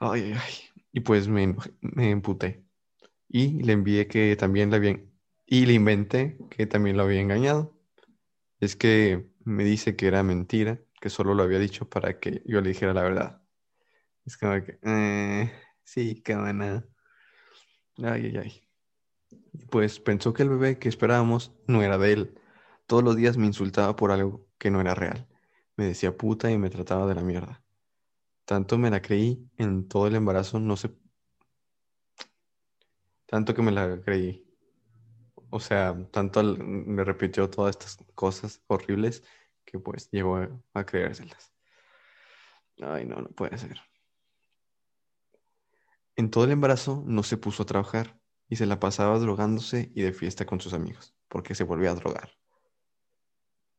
[0.00, 0.52] Ay, ay, ay.
[0.92, 2.64] Y pues me, me emputé.
[3.28, 5.12] Y le envié que también le habían...
[5.46, 7.74] Y le inventé que también lo había engañado.
[8.64, 12.62] Es que me dice que era mentira, que solo lo había dicho para que yo
[12.62, 13.42] le dijera la verdad.
[14.24, 15.52] Es como que, eh,
[15.84, 16.86] sí, qué buena.
[17.98, 18.68] Ay, ay, ay.
[19.70, 22.40] Pues pensó que el bebé que esperábamos no era de él.
[22.86, 25.28] Todos los días me insultaba por algo que no era real.
[25.76, 27.62] Me decía puta y me trataba de la mierda.
[28.46, 30.90] Tanto me la creí en todo el embarazo, no sé.
[33.26, 34.43] Tanto que me la creí
[35.54, 39.22] o sea, tanto me repitió todas estas cosas horribles
[39.64, 41.52] que pues llegó a, creérselas.
[42.82, 43.80] Ay, no, no puede ser.
[46.16, 50.02] En todo el embarazo no se puso a trabajar y se la pasaba drogándose y
[50.02, 52.32] de fiesta con sus amigos, porque se volvía a drogar.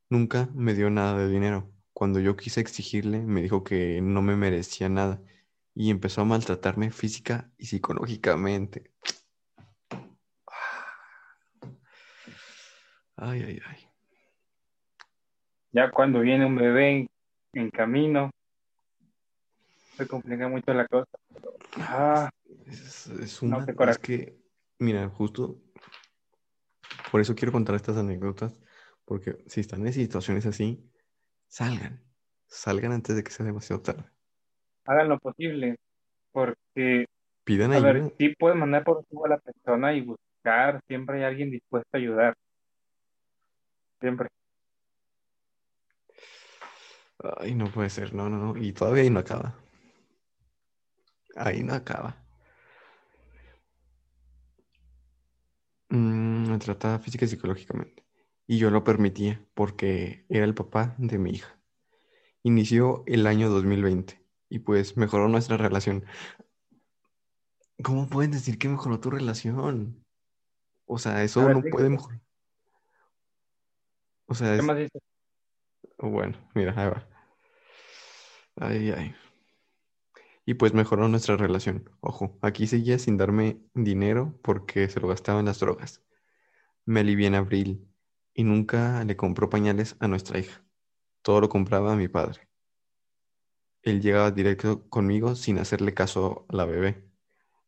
[0.09, 1.73] Nunca me dio nada de dinero.
[1.91, 5.21] Cuando yo quise exigirle, me dijo que no me merecía nada
[5.73, 8.93] y empezó a maltratarme física y psicológicamente.
[13.18, 13.89] Ay, ay, ay.
[15.72, 17.07] Ya cuando viene un bebé
[17.53, 18.32] en, camino,
[19.97, 21.09] se complica mucho la cosa.
[21.78, 22.30] Ah,
[22.66, 24.38] es, es, una, es que,
[24.80, 25.61] mira, justo
[27.11, 28.59] por eso quiero contar estas anécdotas,
[29.05, 30.91] porque si están en situaciones así,
[31.47, 32.03] salgan,
[32.47, 34.03] salgan antes de que sea demasiado tarde.
[34.86, 35.78] Hagan lo posible,
[36.32, 37.05] porque
[37.43, 41.51] pidan a ver, sí pueden mandar por a la persona y buscar, siempre hay alguien
[41.51, 42.34] dispuesto a ayudar.
[43.99, 44.29] Siempre.
[47.37, 48.61] Ay, no puede ser, no, no, no.
[48.61, 49.55] Y todavía ahí no acaba.
[51.35, 52.23] Ahí no acaba.
[55.89, 58.03] Mm, me trataba física y psicológicamente.
[58.47, 61.57] Y yo lo permitía porque era el papá de mi hija.
[62.43, 66.05] Inició el año 2020 y pues mejoró nuestra relación.
[67.83, 70.05] ¿Cómo pueden decir que mejoró tu relación?
[70.85, 72.21] O sea, eso no puede mejorar.
[74.28, 74.91] O sea, es...
[75.97, 77.07] Bueno, mira, ahí va.
[78.57, 79.15] Ay, ay.
[80.45, 81.89] Y pues mejoró nuestra relación.
[82.01, 86.03] Ojo, aquí seguía sin darme dinero porque se lo gastaba en las drogas.
[86.86, 87.88] Me alivié en abril
[88.34, 90.63] y nunca le compró pañales a nuestra hija.
[91.21, 92.47] Todo lo compraba a mi padre.
[93.82, 97.07] Él llegaba directo conmigo sin hacerle caso a la bebé.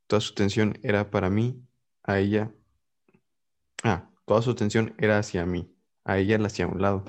[0.07, 1.63] Toda su atención era para mí,
[2.03, 2.51] a ella.
[3.83, 5.76] Ah, toda su atención era hacia mí
[6.07, 7.03] a ella la hacía a un lado.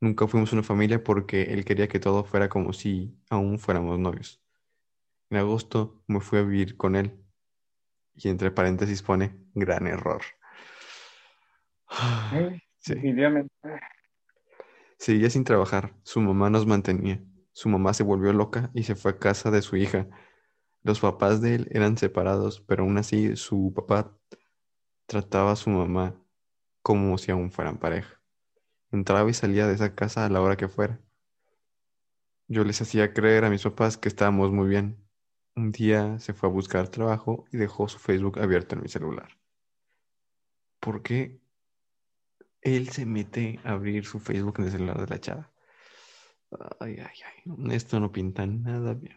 [0.00, 4.42] Nunca fuimos una familia porque él quería que todo fuera como si aún fuéramos novios.
[5.30, 7.20] En agosto me fui a vivir con él.
[8.14, 10.22] Y entre paréntesis pone gran error.
[12.78, 12.92] Sí.
[14.98, 15.94] Seguía sin trabajar.
[16.02, 17.24] Su mamá nos mantenía.
[17.52, 20.06] Su mamá se volvió loca y se fue a casa de su hija.
[20.82, 24.14] Los papás de él eran separados, pero aún así su papá
[25.06, 26.14] trataba a su mamá
[26.84, 28.20] como si aún fueran pareja.
[28.92, 31.00] Entraba y salía de esa casa a la hora que fuera.
[32.46, 35.02] Yo les hacía creer a mis papás que estábamos muy bien.
[35.56, 39.30] Un día se fue a buscar trabajo y dejó su Facebook abierto en mi celular.
[40.78, 41.40] ¿Por qué
[42.60, 45.50] él se mete a abrir su Facebook en el celular de la chava?
[46.80, 47.74] Ay, ay, ay.
[47.74, 49.16] Esto no pinta nada bien.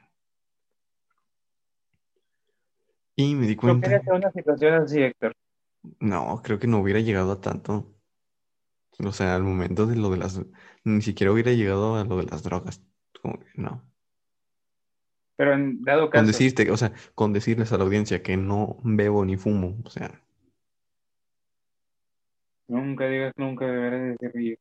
[3.17, 5.35] Y me di ¿No cuenta, querías una situación así, Héctor?
[5.99, 7.93] No, creo que no hubiera llegado a tanto.
[8.99, 10.41] O sea, al momento de lo de las,
[10.83, 12.81] ni siquiera hubiera llegado a lo de las drogas.
[13.21, 13.83] Como que no.
[15.35, 18.77] Pero en dado Con caso, decirte, o sea, con decirles a la audiencia que no
[18.83, 20.19] bebo ni fumo, o sea,
[22.67, 24.59] nunca digas nunca, deberás decir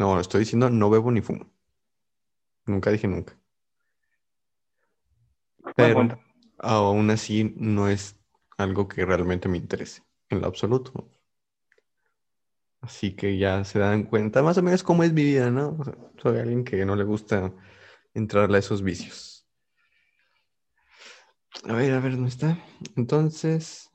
[0.00, 1.52] no, estoy diciendo no bebo ni fumo.
[2.64, 3.38] Nunca dije nunca.
[5.76, 6.18] Pero
[6.58, 8.18] aún así no es
[8.56, 11.10] algo que realmente me interese, en lo absoluto.
[12.80, 15.76] Así que ya se dan cuenta más o menos cómo es mi vida, ¿no?
[16.22, 17.52] Soy alguien que no le gusta
[18.14, 19.46] entrarle a esos vicios.
[21.64, 22.58] A ver, a ver, ¿dónde está?
[22.96, 23.90] Entonces,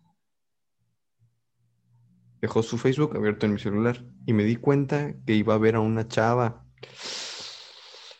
[2.42, 5.76] dejó su Facebook abierto en mi celular y me di cuenta que iba a ver
[5.76, 6.64] a una chava.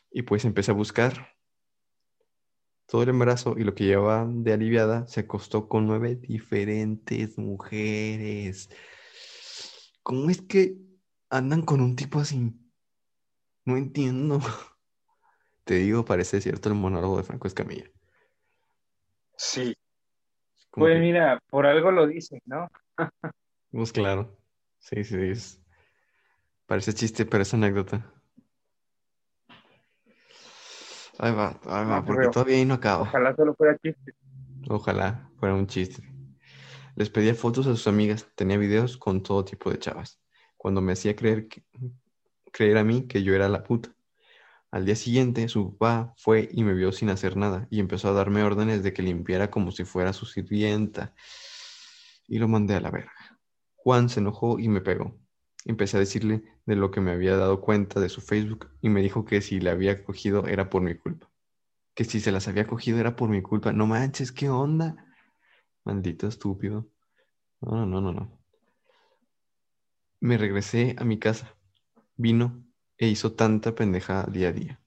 [0.10, 1.35] Y pues empecé a buscar
[2.88, 8.70] todo el embarazo y lo que llevaba de aliviada se acostó con nueve diferentes mujeres.
[10.04, 10.78] ¿Cómo es que
[11.30, 12.54] andan con un tipo así?
[13.66, 14.40] No entiendo.
[15.64, 17.90] Te digo, parece cierto el monólogo de Franco Escamilla.
[19.38, 19.76] Sí.
[20.72, 22.70] Pues que- mira, por algo lo dice, ¿no?
[23.72, 24.38] Pues claro.
[24.80, 25.62] Sí, sí, es.
[26.66, 28.15] Parece chiste, pero es anécdota.
[31.20, 33.04] Ahí va, ahí va, No porque todavía ahí no acaba.
[33.04, 34.14] Ojalá solo fuera chiste.
[34.68, 36.04] Ojalá fuera un chiste.
[36.96, 40.20] Les pedía fotos a sus amigas, tenía videos con todo tipo de chavas.
[40.58, 41.64] Cuando me hacía creer, que-
[42.52, 43.94] creer a mí que yo era la puta.
[44.72, 48.14] Al día siguiente, su papá fue y me vio sin hacer nada y empezó a
[48.14, 51.14] darme órdenes de que limpiara como si fuera su sirvienta.
[52.28, 53.12] Y lo mandé a la verga.
[53.76, 55.18] Juan se enojó y me pegó.
[55.66, 59.02] Empecé a decirle de lo que me había dado cuenta de su Facebook y me
[59.02, 61.30] dijo que si le había cogido era por mi culpa.
[61.94, 63.72] Que si se las había cogido era por mi culpa.
[63.72, 64.96] No manches, ¿qué onda?
[65.84, 66.88] Maldito estúpido.
[67.62, 68.40] No, no, no, no.
[70.20, 71.56] Me regresé a mi casa.
[72.18, 72.64] Vino
[72.98, 74.82] e hizo tanta pendeja día a día.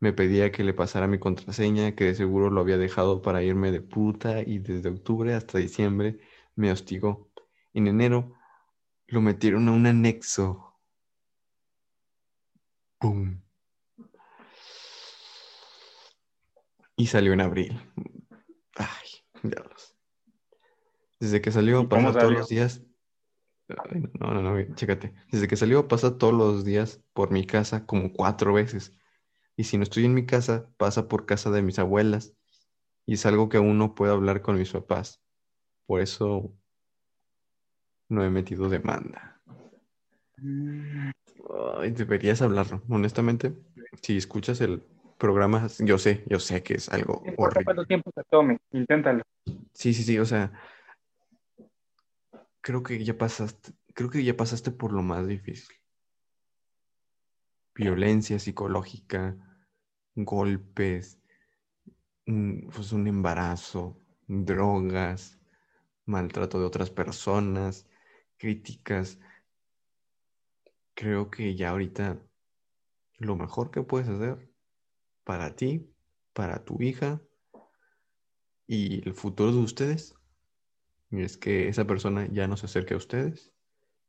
[0.00, 3.72] Me pedía que le pasara mi contraseña, que de seguro lo había dejado para irme
[3.72, 6.20] de puta y desde octubre hasta diciembre
[6.54, 7.30] me hostigó.
[7.72, 8.34] En enero
[9.08, 10.67] lo metieron a un anexo.
[12.98, 13.40] ¡Pum!
[16.96, 17.80] Y salió en abril.
[18.76, 19.08] Ay,
[19.42, 19.96] diablos.
[21.20, 22.82] Desde que salió ¿Y cómo pasa todos los días.
[23.68, 25.14] Ay, no, no, no, chécate.
[25.30, 28.92] Desde que salió pasa todos los días por mi casa como cuatro veces.
[29.56, 32.34] Y si no estoy en mi casa, pasa por casa de mis abuelas.
[33.06, 35.22] Y es algo que aún no puedo hablar con mis papás.
[35.86, 36.52] Por eso
[38.08, 39.40] no he metido demanda.
[41.48, 42.82] Mm, Ay, deberías hablarlo.
[42.88, 43.54] Honestamente,
[44.02, 44.82] si escuchas el
[45.18, 47.64] programa, yo sé, yo sé que es algo No horrible.
[47.64, 49.22] cuánto tiempo te tome, inténtalo.
[49.72, 50.52] Sí, sí, sí, o sea,
[52.60, 55.74] creo que ya pasaste, creo que ya pasaste por lo más difícil.
[57.74, 59.36] Violencia psicológica,
[60.16, 61.20] golpes,
[62.26, 63.96] un, pues un embarazo,
[64.26, 65.38] drogas,
[66.04, 67.86] maltrato de otras personas,
[68.36, 69.18] críticas.
[70.98, 72.20] Creo que ya ahorita
[73.18, 74.50] lo mejor que puedes hacer
[75.22, 75.94] para ti,
[76.32, 77.22] para tu hija
[78.66, 80.16] y el futuro de ustedes
[81.12, 83.52] es que esa persona ya no se acerque a ustedes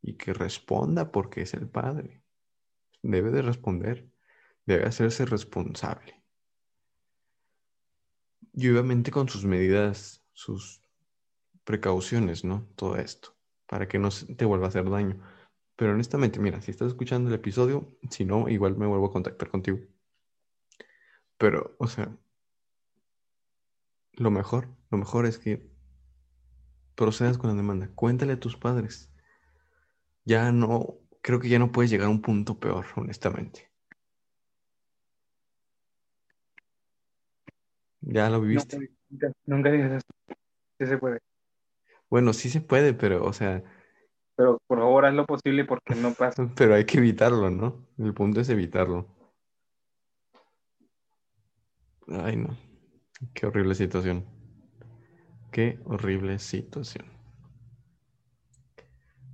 [0.02, 2.24] y que responda porque es el padre.
[3.04, 4.10] Debe de responder,
[4.66, 6.24] debe hacerse responsable.
[8.52, 10.82] Y obviamente con sus medidas, sus
[11.66, 12.68] precauciones, ¿no?
[12.76, 13.38] Todo esto,
[13.68, 15.22] para que no te vuelva a hacer daño.
[15.80, 19.50] Pero honestamente, mira, si estás escuchando el episodio, si no, igual me vuelvo a contactar
[19.50, 19.80] contigo.
[21.38, 22.18] Pero, o sea,
[24.12, 25.72] lo mejor, lo mejor es que
[26.96, 27.90] procedas con la demanda.
[27.96, 29.10] Cuéntale a tus padres.
[30.26, 33.72] Ya no, creo que ya no puedes llegar a un punto peor, honestamente.
[38.02, 38.92] Ya lo Nunca, viviste.
[39.10, 40.36] nunca, nunca digas eso.
[40.78, 41.20] Sí se puede.
[42.10, 43.64] Bueno, sí se puede, pero, o sea,
[44.40, 46.50] Pero por favor haz lo posible porque no pasa.
[46.56, 47.86] pero hay que evitarlo, ¿no?
[47.98, 49.06] El punto es evitarlo.
[52.08, 52.56] Ay, no.
[53.34, 54.26] Qué horrible situación.
[55.52, 57.06] Qué horrible situación.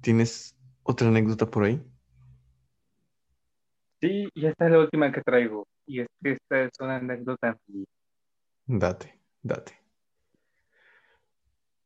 [0.01, 1.79] ¿Tienes otra anécdota por ahí?
[4.01, 5.67] Sí, y esta es la última que traigo.
[5.85, 7.55] Y es que esta es una anécdota.
[8.65, 9.73] Date, date.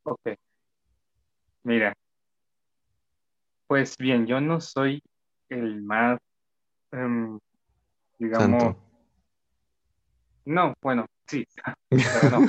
[0.04, 0.38] Ok.
[1.64, 1.94] Mira.
[3.70, 5.04] Pues bien, yo no soy
[5.48, 6.20] el más,
[6.92, 7.38] em,
[8.18, 8.82] digamos, Santo.
[10.46, 11.46] no, bueno, sí,
[11.90, 12.48] pero no.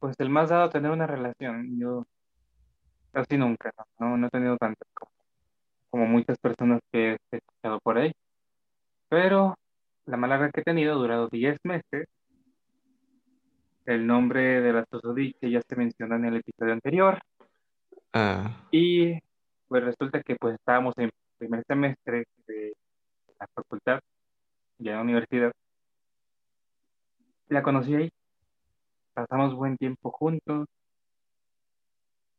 [0.00, 1.78] pues el más dado a tener una relación.
[1.78, 2.04] Yo
[3.12, 5.12] casi nunca, no, no he tenido tanto como,
[5.88, 8.10] como muchas personas que he escuchado por ahí.
[9.08, 9.54] Pero
[10.06, 12.08] la mala que he tenido ha durado 10 meses.
[13.86, 17.20] El nombre de la susodicha ya se menciona en el episodio anterior.
[18.20, 19.16] Ah, Y
[19.68, 21.08] pues resulta que pues estábamos en
[21.38, 22.72] primer semestre de
[23.38, 24.00] la facultad,
[24.78, 25.52] ya en la universidad.
[27.48, 28.10] La conocí ahí,
[29.14, 30.66] pasamos buen tiempo juntos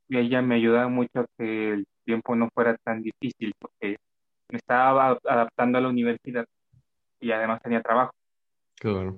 [0.10, 3.96] y ella me ayudaba mucho a que el tiempo no fuera tan difícil porque
[4.50, 6.46] me estaba adaptando a la universidad
[7.22, 8.12] y además tenía trabajo.
[8.76, 9.18] claro.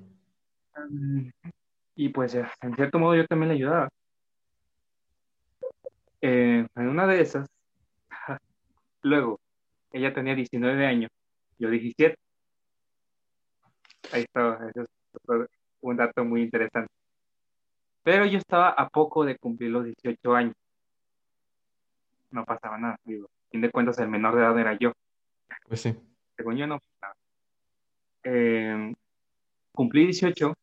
[1.96, 3.90] Y pues en cierto modo yo también le ayudaba.
[6.22, 7.48] Eh, en una de esas,
[9.02, 9.40] luego,
[9.92, 11.10] ella tenía 19 años,
[11.58, 12.16] yo 17.
[14.12, 14.88] Ahí estaba, ese es
[15.82, 16.92] un dato muy interesante.
[18.04, 20.56] Pero yo estaba a poco de cumplir los 18 años.
[22.32, 23.26] No pasaba nada, digo.
[23.26, 24.92] A fin de cuentas, el menor de edad era yo.
[25.68, 25.96] Pues sí.
[26.36, 27.16] Según yo, no pasaba.
[28.24, 28.94] Eh,
[29.74, 30.54] cumplí 18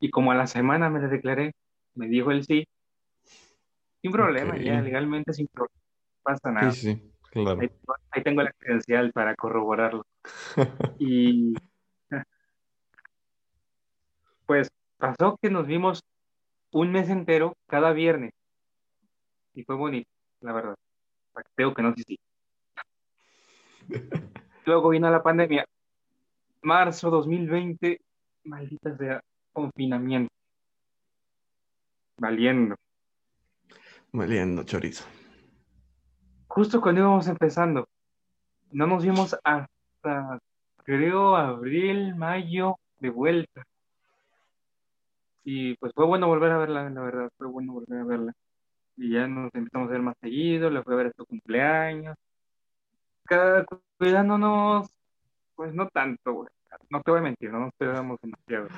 [0.00, 1.52] y como a la semana me le declaré,
[1.94, 2.66] me dijo el sí,
[4.02, 6.72] sin problema, ya legalmente sin problema, no pasa Sí, nada.
[6.72, 7.60] sí, sí, claro.
[7.60, 7.70] Ahí,
[8.10, 10.04] ahí tengo la credencial para corroborarlo.
[10.98, 11.54] Y
[14.46, 16.02] pues pasó que nos vimos
[16.72, 18.32] un mes entero cada viernes
[19.54, 20.08] y fue bonito,
[20.40, 20.74] la verdad.
[21.54, 22.18] Creo que no si.
[24.66, 25.64] Luego vino la pandemia,
[26.62, 28.00] marzo 2020,
[28.44, 29.20] maldita sea,
[29.52, 30.32] confinamiento,
[32.18, 32.76] valiendo.
[34.12, 35.04] Valiendo chorizo.
[36.48, 37.88] Justo cuando íbamos empezando,
[38.72, 40.38] no nos vimos hasta,
[40.84, 43.62] creo, abril, mayo, de vuelta.
[45.44, 48.32] Y pues fue bueno volver a verla, la verdad, fue bueno volver a verla.
[48.96, 52.16] Y ya nos empezamos a ver más seguido, la fui a ver a su cumpleaños.
[53.24, 53.64] Cada,
[53.96, 54.90] cuidándonos,
[55.54, 56.48] pues no tanto, güey.
[56.88, 58.68] No te voy a mentir, no nos cuidamos demasiado.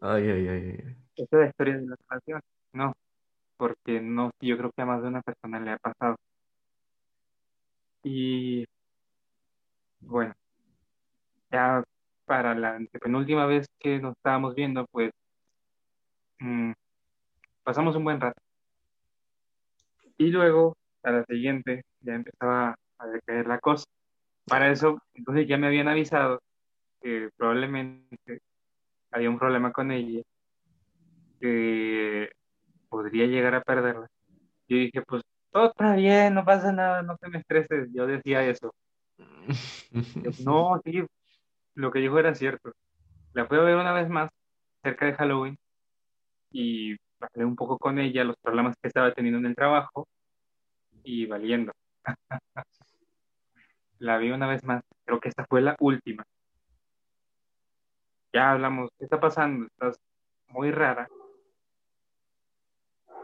[0.00, 0.96] Ay, ay, ay.
[1.16, 2.40] Esta es la historia de la relación.
[2.72, 2.94] No,
[3.60, 6.16] porque no, yo creo que a más de una persona le ha pasado.
[8.02, 8.64] Y
[10.00, 10.34] bueno,
[11.50, 11.84] ya
[12.24, 15.10] para la penúltima vez que nos estábamos viendo, pues
[16.38, 16.72] mm,
[17.62, 18.40] pasamos un buen rato.
[20.16, 23.84] Y luego, a la siguiente, ya empezaba a decaer la cosa.
[24.46, 26.40] Para eso, entonces ya me habían avisado
[27.02, 28.40] que probablemente
[29.10, 30.22] había un problema con ella,
[31.40, 32.30] que
[32.90, 34.06] podría llegar a perderla.
[34.68, 37.88] Yo dije, pues todo está bien, no pasa nada, no te me estreses.
[37.92, 38.74] Yo decía eso.
[40.44, 41.04] No, sí,
[41.74, 42.72] lo que dijo era cierto.
[43.32, 44.30] La fui a ver una vez más,
[44.82, 45.56] cerca de Halloween,
[46.52, 50.06] y hablé un poco con ella, los problemas que estaba teniendo en el trabajo,
[51.02, 51.72] y valiendo.
[53.98, 56.24] La vi una vez más, creo que esta fue la última.
[58.32, 59.66] Ya hablamos, ¿qué está pasando?
[59.66, 59.98] Estás
[60.48, 61.08] muy rara.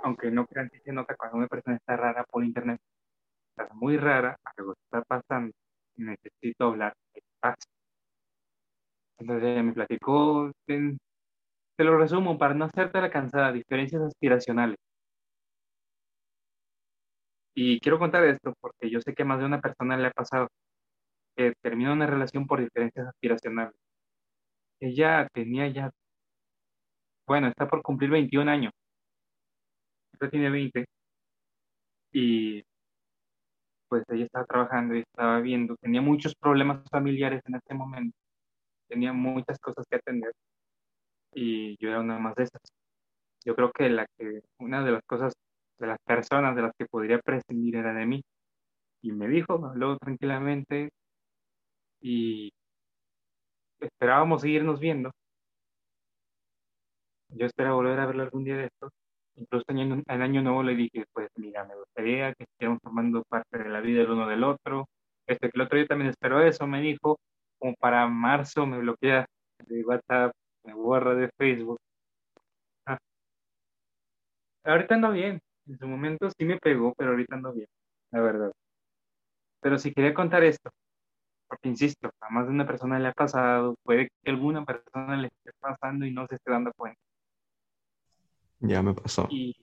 [0.07, 2.81] Aunque no crean que se nota cuando una persona está rara por internet.
[3.51, 5.53] Estás muy rara, algo está pasando.
[5.97, 6.95] Necesito hablar.
[7.13, 7.67] ¿Qué pasa?
[9.19, 10.97] Entonces ella me platicó, te,
[11.79, 14.77] lo resumo para no hacerte la cansada, diferencias aspiracionales.
[17.55, 20.49] Y quiero contar esto porque yo sé que más de una persona le ha pasado
[21.37, 23.75] que termina una relación por diferencias aspiracionales.
[24.81, 25.91] Ella tenía ya,
[27.27, 28.73] bueno, está por cumplir 21 años.
[30.21, 30.87] Ella tiene 20
[32.13, 32.63] y
[33.89, 38.17] pues ella estaba trabajando y estaba viendo, tenía muchos problemas familiares en este momento,
[38.89, 40.33] tenía muchas cosas que atender
[41.33, 42.63] y yo era una más de esas.
[43.45, 45.35] Yo creo que la que una de las cosas
[45.79, 48.23] de las personas de las que podría prescindir era de mí
[49.03, 50.91] y me dijo, habló tranquilamente
[52.01, 52.51] y
[53.81, 55.11] esperábamos seguirnos viendo.
[57.29, 58.91] Yo esperaba volver a verlo algún día de estos.
[59.37, 63.59] Incluso en, en año nuevo le dije, pues mira, me gustaría que estemos formando parte
[63.59, 64.89] de la vida del uno del otro.
[65.27, 67.19] Este que el otro día también esperó eso, me dijo,
[67.59, 69.27] como para marzo me bloquea
[69.67, 70.33] de WhatsApp,
[70.65, 71.79] me borra de Facebook.
[72.87, 72.99] Ah.
[74.65, 77.69] Ahorita ando bien, en su momento sí me pegó, pero ahorita ando bien,
[78.13, 78.53] la verdad.
[79.61, 80.71] Pero si quería contar esto,
[81.49, 85.29] porque insisto, a más de una persona le ha pasado, puede que alguna persona le
[85.29, 87.06] esté pasando y no se esté dando cuenta.
[88.61, 89.29] Ya me pasó.
[89.31, 89.55] Y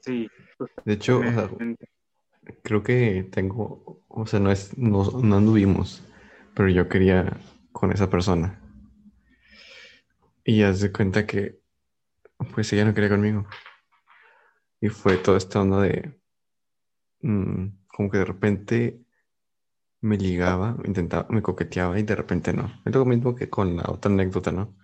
[0.00, 0.28] sí,
[0.84, 1.86] De hecho, o sea, justamente.
[2.62, 6.02] creo que tengo, o sea, no es, no, no anduvimos,
[6.54, 7.38] pero yo quería
[7.72, 8.60] con esa persona.
[10.44, 11.58] Y haz de cuenta que
[12.54, 13.46] pues ella no quería conmigo.
[14.80, 16.12] Y fue toda esta onda de,
[17.22, 19.00] mm, como que de repente
[20.02, 22.70] me ligaba, intentaba, me coqueteaba y de repente no.
[22.84, 24.76] Es lo mismo que con la otra anécdota, ¿no?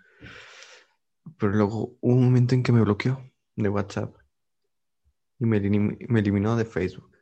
[1.40, 3.18] Pero luego hubo un momento en que me bloqueó
[3.56, 4.14] de WhatsApp
[5.38, 7.16] y me, me eliminó de Facebook.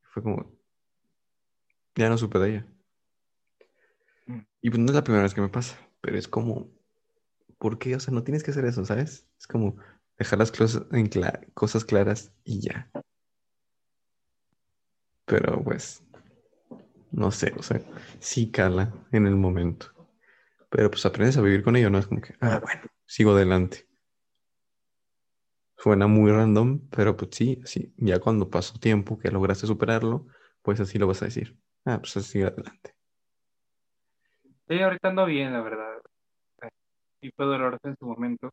[0.00, 0.50] Fue como,
[1.94, 2.66] ya no supe de ella.
[4.26, 4.38] Mm.
[4.62, 6.70] Y pues no es la primera vez que me pasa, pero es como,
[7.58, 7.94] ¿por qué?
[7.96, 9.28] O sea, no tienes que hacer eso, ¿sabes?
[9.38, 9.76] Es como
[10.16, 11.10] dejar las cosas, en
[11.52, 12.90] cosas claras y ya.
[15.26, 16.02] Pero pues,
[17.10, 17.82] no sé, o sea,
[18.20, 19.92] sí cala en el momento.
[20.70, 21.98] Pero pues aprendes a vivir con ello, ¿no?
[21.98, 23.88] Es como que, ah, bueno, sigo adelante.
[25.76, 30.26] Suena muy random, pero pues sí, sí, ya cuando pasó tiempo que lograste superarlo,
[30.62, 31.56] pues así lo vas a decir.
[31.84, 32.94] Ah, pues así adelante.
[34.68, 35.98] Sí, ahorita ando bien, la verdad.
[37.20, 38.50] Y fue doloroso en su momento,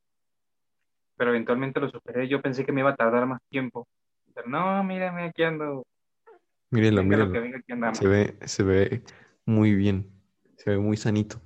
[1.17, 2.27] pero eventualmente lo superé.
[2.27, 3.87] Yo pensé que me iba a tardar más tiempo.
[4.33, 5.85] Pero no, mírame, aquí ando.
[6.69, 7.93] Mírenlo, mírenlo.
[7.93, 9.03] Se ve, se ve
[9.45, 10.11] muy bien.
[10.57, 11.41] Se ve muy sanito.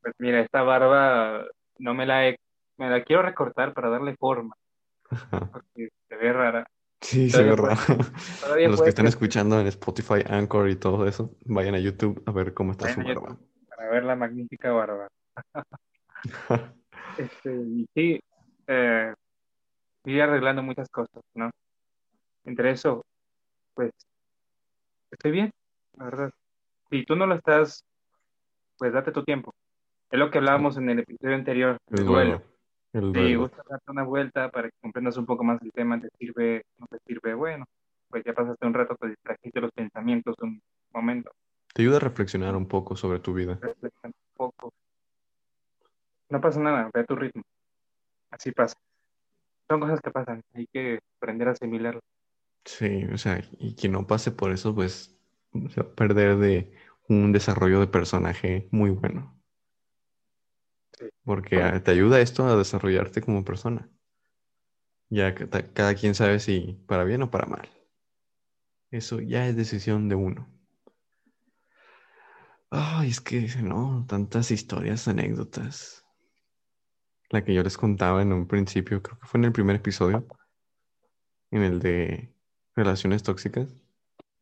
[0.00, 1.44] Pues mira, esta barba
[1.78, 2.38] no me la he,
[2.76, 4.54] me la quiero recortar para darle forma.
[5.52, 6.66] Porque se ve rara.
[7.00, 7.76] Sí, se ve rara.
[8.68, 12.54] Los que están escuchando en Spotify, Anchor y todo eso, vayan a YouTube a ver
[12.54, 13.36] cómo está su barba.
[13.68, 15.08] Para ver la magnífica barba.
[17.18, 18.20] este, y sí,
[18.66, 19.14] eh,
[20.04, 21.50] arreglando muchas cosas, ¿no?
[22.44, 23.04] Entre eso,
[23.74, 23.92] pues,
[25.10, 25.50] estoy bien,
[25.96, 26.30] la verdad.
[26.90, 27.84] Si tú no lo estás,
[28.78, 29.54] pues date tu tiempo.
[30.10, 32.42] Es lo que hablábamos en el episodio anterior, el duelo.
[32.92, 36.64] Si gusta darte una vuelta para que comprendas un poco más el tema, te sirve,
[36.78, 37.66] no te sirve, bueno,
[38.08, 40.60] pues ya pasaste un rato, pues distrajiste los pensamientos un
[40.92, 41.30] momento.
[41.74, 43.58] Te ayuda a reflexionar un poco sobre tu vida.
[43.60, 44.72] Reflexionar un poco.
[46.30, 47.42] No pasa nada, ve a tu ritmo.
[48.30, 48.78] Así pasa.
[49.68, 52.00] Son cosas que pasan, hay que aprender a asimilarlo.
[52.64, 55.14] Sí, o sea, y quien no pase por eso, pues
[55.52, 56.72] se va a perder de
[57.08, 59.37] un desarrollo de personaje muy bueno.
[61.24, 63.88] Porque te ayuda esto a desarrollarte como persona.
[65.10, 67.68] Ya cada quien sabe si para bien o para mal.
[68.90, 70.48] Eso ya es decisión de uno.
[72.70, 76.04] Ay, es que no, tantas historias, anécdotas.
[77.30, 80.26] La que yo les contaba en un principio, creo que fue en el primer episodio,
[81.50, 82.34] en el de
[82.74, 83.68] relaciones tóxicas.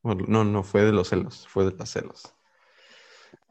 [0.03, 2.35] no, no fue de los celos, fue de los celos.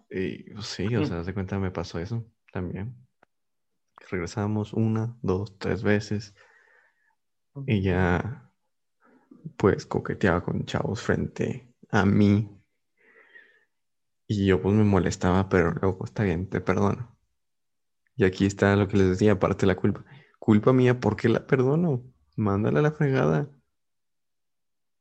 [0.10, 2.26] Y pues, sí, o sea, de cuenta me pasó eso
[2.56, 2.96] también.
[4.10, 6.34] Regresamos una, dos, tres veces
[7.68, 8.50] y ya
[9.58, 12.50] pues coqueteaba con chavos frente a mí
[14.26, 17.20] y yo pues me molestaba, pero luego está bien, te perdono.
[18.16, 20.06] Y aquí está lo que les decía, aparte de la culpa.
[20.40, 22.06] Culpa mía, ¿por qué la perdono?
[22.38, 23.52] Mándala a la fregada.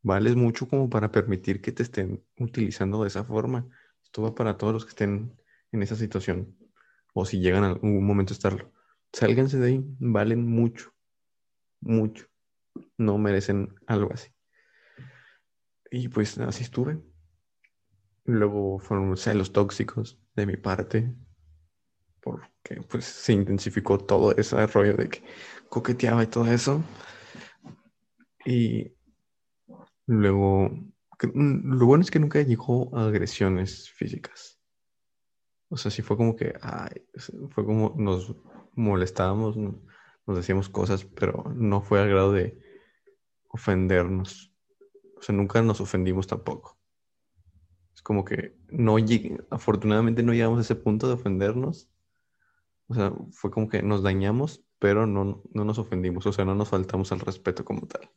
[0.02, 3.68] Vales mucho como para permitir que te estén utilizando de esa forma.
[4.02, 5.40] Esto va para todos los que estén
[5.70, 6.56] en esa situación.
[7.14, 8.70] O si llegan a algún momento a estarlo.
[9.12, 9.84] Sálganse de ahí.
[9.98, 10.92] Valen mucho.
[11.80, 12.26] Mucho.
[12.98, 14.30] No merecen algo así.
[15.90, 17.00] Y pues así estuve.
[18.24, 21.14] Luego fueron celos tóxicos de mi parte,
[22.20, 25.22] porque pues se intensificó todo ese rollo de que
[25.68, 26.82] coqueteaba y todo eso.
[28.46, 28.92] Y
[30.06, 34.53] luego, mm, lo bueno es que nunca llegó a agresiones físicas.
[35.74, 36.54] O sea, sí fue como que,
[37.50, 38.34] fue como nos
[38.74, 42.60] molestábamos, nos decíamos cosas, pero no fue al grado de
[43.48, 44.52] ofendernos.
[45.18, 46.78] O sea, nunca nos ofendimos tampoco
[48.04, 48.96] como que no
[49.50, 51.88] afortunadamente no llegamos a ese punto de ofendernos.
[52.86, 56.54] O sea, fue como que nos dañamos, pero no, no nos ofendimos, o sea, no
[56.54, 58.10] nos faltamos al respeto como tal.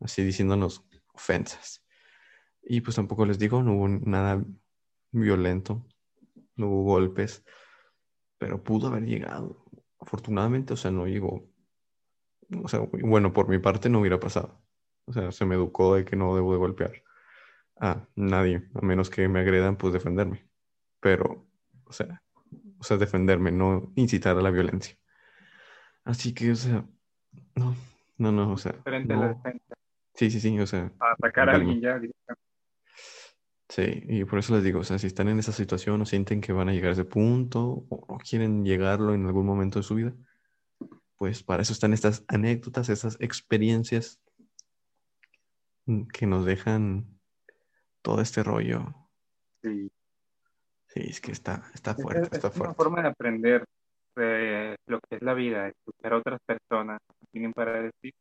[0.00, 0.82] Así diciéndonos
[1.12, 1.84] ofensas.
[2.62, 4.42] Y pues tampoco les digo, no hubo nada
[5.12, 5.86] violento,
[6.58, 7.44] no hubo golpes,
[8.38, 9.64] pero pudo haber llegado.
[10.00, 11.48] Afortunadamente, o sea, no llegó.
[12.62, 14.60] O sea, bueno, por mi parte no hubiera pasado.
[15.06, 17.02] O sea, se me educó de que no debo de golpear
[17.80, 20.46] a nadie, a menos que me agredan, pues defenderme.
[21.00, 21.46] Pero,
[21.84, 22.22] o sea,
[22.78, 24.96] o sea, defenderme, no incitar a la violencia.
[26.04, 26.84] Así que, o sea,
[27.54, 27.76] no,
[28.16, 28.74] no, no, o sea.
[30.14, 30.92] Sí, sí, sí, o sea.
[30.98, 32.00] atacar a alguien ya.
[33.68, 36.40] Sí, y por eso les digo, o sea, si están en esa situación o sienten
[36.40, 39.94] que van a llegar a ese punto o, quieren llegarlo en algún momento de su
[39.94, 40.14] vida,
[41.16, 44.20] pues para eso están estas anécdotas, estas experiencias
[46.12, 47.06] que nos dejan
[48.00, 48.94] todo este rollo.
[49.62, 49.90] Sí.
[50.86, 52.58] Sí, es que está, está fuerte, está fuerte.
[52.58, 53.64] Es una forma de aprender,
[54.16, 58.14] de lo que es la vida, escuchar a otras personas que tienen para decir,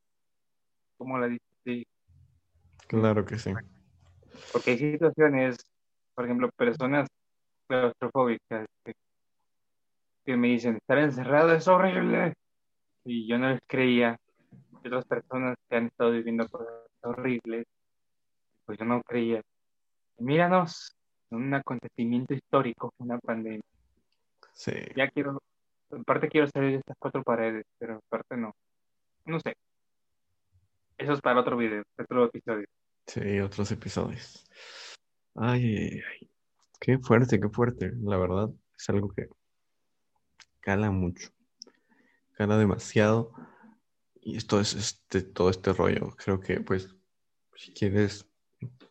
[0.98, 1.88] como la dice,
[2.88, 3.54] Claro que sí.
[4.52, 5.58] Porque hay situaciones,
[6.14, 7.08] por ejemplo, personas
[7.68, 8.94] claustrofóbicas que,
[10.26, 12.34] que me dicen, estar encerrado es horrible,
[13.04, 14.18] y yo no les creía,
[14.84, 17.66] y otras personas que han estado viviendo cosas horribles,
[18.66, 19.42] pues yo no creía.
[20.18, 20.96] Míranos,
[21.30, 23.62] un acontecimiento histórico, una pandemia.
[24.54, 24.74] Sí.
[24.96, 25.42] Ya quiero,
[25.92, 28.54] en parte quiero salir de estas cuatro paredes, pero en parte no.
[29.26, 29.56] No sé.
[30.98, 32.66] Eso es para otro video, otro episodio.
[33.08, 34.46] Sí, otros episodios.
[35.36, 36.30] Ay, ay, ay.
[36.80, 37.92] Qué fuerte, qué fuerte.
[38.04, 39.30] La verdad, es algo que
[40.60, 41.30] cala mucho.
[42.34, 43.34] Cala demasiado.
[44.22, 46.10] Y esto es este, todo este rollo.
[46.18, 46.94] Creo que, pues,
[47.56, 48.30] si quieres,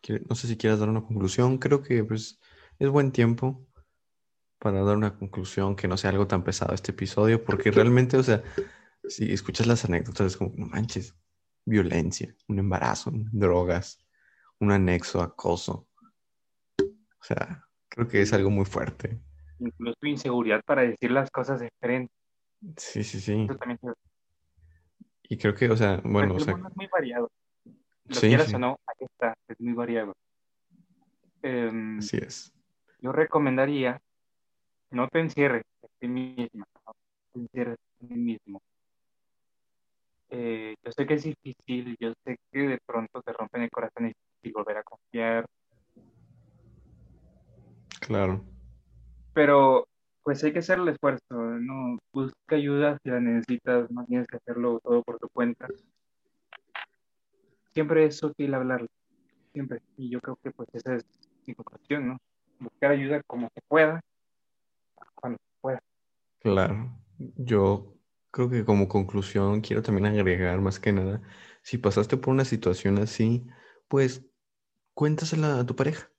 [0.01, 1.57] quiere- no sé si quieres dar una conclusión.
[1.59, 2.39] Creo que, pues,
[2.79, 3.65] es buen tiempo
[4.59, 7.43] para dar una conclusión que no sea algo tan pesado este episodio.
[7.43, 8.43] Porque realmente, o sea,
[9.07, 11.15] si escuchas las anécdotas, es como, no manches,
[11.65, 13.99] violencia, un embarazo, drogas,
[14.59, 15.87] un anexo, acoso.
[16.79, 19.19] O sea, creo que es algo muy fuerte.
[19.59, 22.11] Incluso inseguridad para decir las cosas de frente.
[22.77, 23.43] Sí, sí, sí.
[23.43, 23.93] Eso también se-
[25.29, 27.29] Y creo que, o sea, bueno, o sea, es muy variado.
[28.05, 28.55] Lo Sí, quieras sí.
[28.55, 30.13] o no, ahí está, es muy variado.
[31.41, 32.53] Em, así es.
[33.01, 33.99] yo recomendaría,
[34.91, 36.93] no te encierres en ti misma, no
[37.33, 38.61] te encierres en ti mismo.
[40.29, 44.07] Eh, yo sé que es difícil, yo sé que de pronto te rompen el corazón
[44.07, 44.13] y,
[44.43, 45.45] y volver a confiar,
[47.99, 48.43] Claro,
[49.37, 49.87] pero
[50.23, 54.37] pues hay que hacer el esfuerzo, no busca ayuda si la necesitas, no tienes que
[54.37, 55.67] hacerlo todo por tu cuenta.
[57.71, 58.87] Siempre es útil hablar,
[59.53, 61.03] siempre, y yo creo que pues esa es
[61.45, 62.17] mi conclusión, ¿no?
[62.59, 64.01] Buscar ayuda como se pueda,
[65.13, 65.79] cuando se pueda.
[66.39, 66.91] claro.
[67.19, 67.93] Yo
[68.31, 71.21] creo que como conclusión quiero también agregar más que nada,
[71.61, 73.45] si pasaste por una situación así,
[73.87, 74.25] pues
[74.95, 76.11] cuéntasela a tu pareja.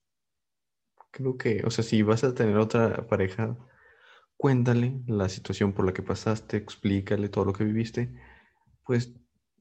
[1.10, 3.56] Creo que, o sea, si vas a tener otra pareja,
[4.36, 8.14] cuéntale la situación por la que pasaste, explícale todo lo que viviste,
[8.84, 9.14] pues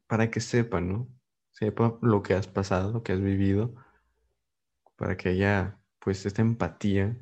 [0.07, 1.09] para que sepa, ¿no?
[1.51, 3.75] Sepa lo que has pasado, lo que has vivido,
[4.97, 7.17] para que haya pues esta empatía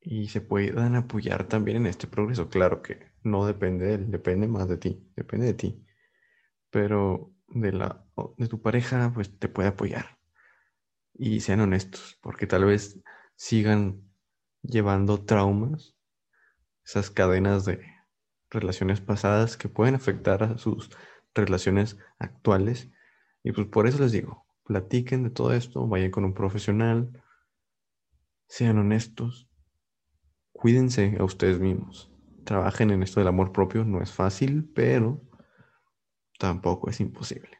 [0.00, 2.48] y se puedan apoyar también en este progreso.
[2.48, 5.86] Claro que no depende de él, depende más de ti, depende de ti.
[6.70, 8.04] Pero de la
[8.36, 10.18] de tu pareja, pues te puede apoyar.
[11.14, 13.00] Y sean honestos, porque tal vez
[13.36, 14.02] sigan
[14.62, 15.96] llevando traumas,
[16.84, 17.80] esas cadenas de
[18.50, 20.90] relaciones pasadas que pueden afectar a sus
[21.34, 22.90] relaciones actuales.
[23.42, 27.22] Y pues por eso les digo, platiquen de todo esto, vayan con un profesional,
[28.48, 29.48] sean honestos,
[30.52, 32.10] cuídense a ustedes mismos,
[32.44, 35.20] trabajen en esto del amor propio, no es fácil, pero
[36.38, 37.58] tampoco es imposible.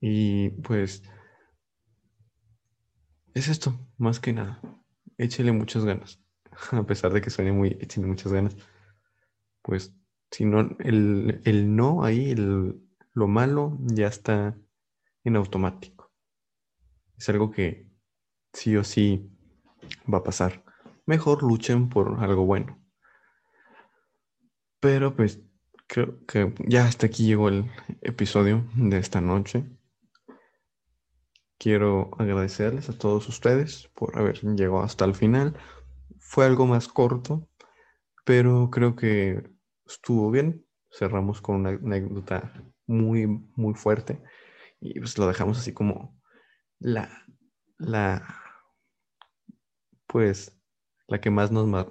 [0.00, 1.02] Y pues
[3.34, 4.60] es esto, más que nada.
[5.16, 6.20] Échele muchas ganas.
[6.72, 8.56] A pesar de que suene muy, échele muchas ganas.
[9.62, 9.94] Pues
[10.32, 14.58] si no, el, el no ahí, el- lo malo ya está
[15.24, 16.12] en automático.
[17.18, 17.86] Es algo que
[18.54, 19.30] sí o sí
[20.12, 20.64] va a pasar.
[21.06, 22.78] Mejor luchen por algo bueno.
[24.80, 25.40] Pero pues
[25.88, 27.70] creo que ya hasta aquí llegó el
[28.02, 29.64] episodio de esta noche.
[31.58, 35.56] Quiero agradecerles a todos ustedes por haber llegado hasta el final.
[36.20, 37.48] Fue algo más corto,
[38.24, 39.42] pero creo que
[39.86, 40.64] estuvo bien.
[40.90, 42.52] Cerramos con una anécdota
[42.86, 44.22] muy, muy fuerte
[44.80, 46.18] y pues lo dejamos así como
[46.78, 47.10] la,
[47.78, 48.22] la,
[50.06, 50.58] pues,
[51.08, 51.86] la que más nos más,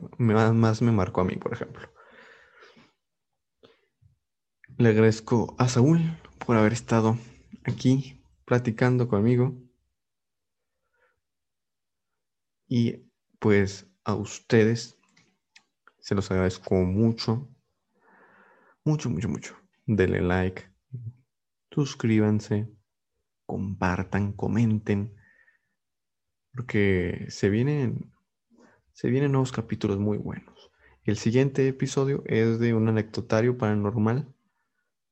[0.53, 1.97] más me marcó a mí, por ejemplo.
[4.79, 6.01] Le agradezco a Saúl
[6.45, 7.17] por haber estado
[7.63, 9.55] aquí platicando conmigo.
[12.67, 13.09] Y
[13.39, 14.99] pues a ustedes
[15.97, 17.49] se los agradezco mucho.
[18.83, 19.55] Mucho, mucho, mucho.
[19.87, 20.69] Denle like.
[21.71, 22.71] Suscríbanse.
[23.47, 25.15] Compartan, comenten.
[26.53, 28.13] Porque se vienen,
[28.93, 30.69] se vienen nuevos capítulos muy buenos.
[31.03, 34.35] El siguiente episodio es de un anecdotario paranormal.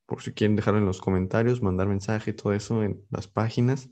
[0.06, 3.90] Por si quieren dejarlo en los comentarios, mandar mensaje, todo eso en las páginas.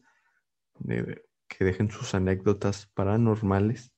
[1.49, 3.93] que dejen sus anécdotas paranormales.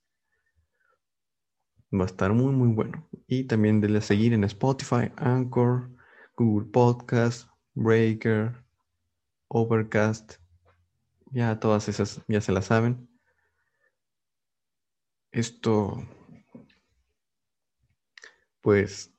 [1.93, 3.09] Va a estar muy, muy bueno.
[3.27, 5.91] Y también denle a seguir en Spotify, Anchor,
[6.37, 8.65] Google Podcast, Breaker,
[9.49, 10.35] Overcast.
[11.31, 13.09] Ya todas esas ya se las saben.
[15.31, 16.03] Esto
[18.67, 19.16] pues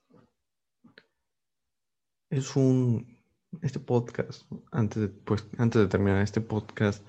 [2.29, 3.17] es un,
[3.61, 7.05] este podcast, antes de, pues, antes de terminar este podcast,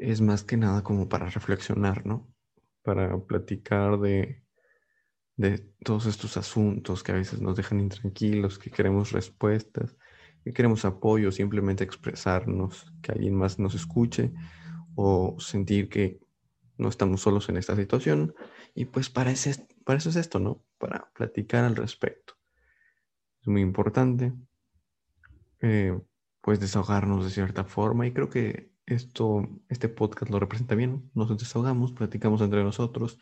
[0.00, 2.32] es más que nada como para reflexionar, ¿no?
[2.82, 4.44] Para platicar de,
[5.36, 9.96] de todos estos asuntos que a veces nos dejan intranquilos, que queremos respuestas,
[10.44, 14.32] que queremos apoyo, simplemente expresarnos, que alguien más nos escuche
[14.94, 16.20] o sentir que
[16.76, 18.34] no estamos solos en esta situación.
[18.74, 19.32] Y pues para,
[19.84, 20.62] para eso es esto, ¿no?
[20.78, 22.33] Para platicar al respecto.
[23.44, 24.32] Es muy importante,
[25.60, 26.00] eh,
[26.40, 31.10] pues desahogarnos de cierta forma y creo que esto, este podcast lo representa bien.
[31.12, 33.18] Nos desahogamos, platicamos entre nosotros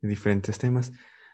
[0.00, 0.92] de diferentes temas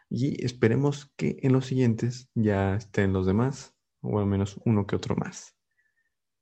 [0.08, 4.96] y esperemos que en los siguientes ya estén los demás o al menos uno que
[4.96, 5.54] otro más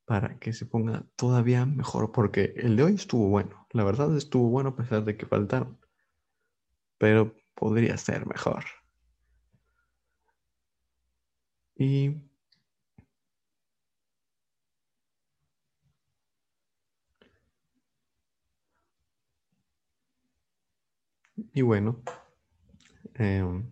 [0.05, 3.67] para que se ponga todavía mejor porque el de hoy estuvo bueno.
[3.73, 5.81] La verdad estuvo bueno a pesar de que faltaron.
[6.99, 8.67] Pero podría ser mejor.
[11.83, 12.15] Y
[21.55, 22.03] Y bueno,
[23.15, 23.71] em,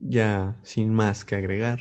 [0.00, 1.80] ya sin más que agregar,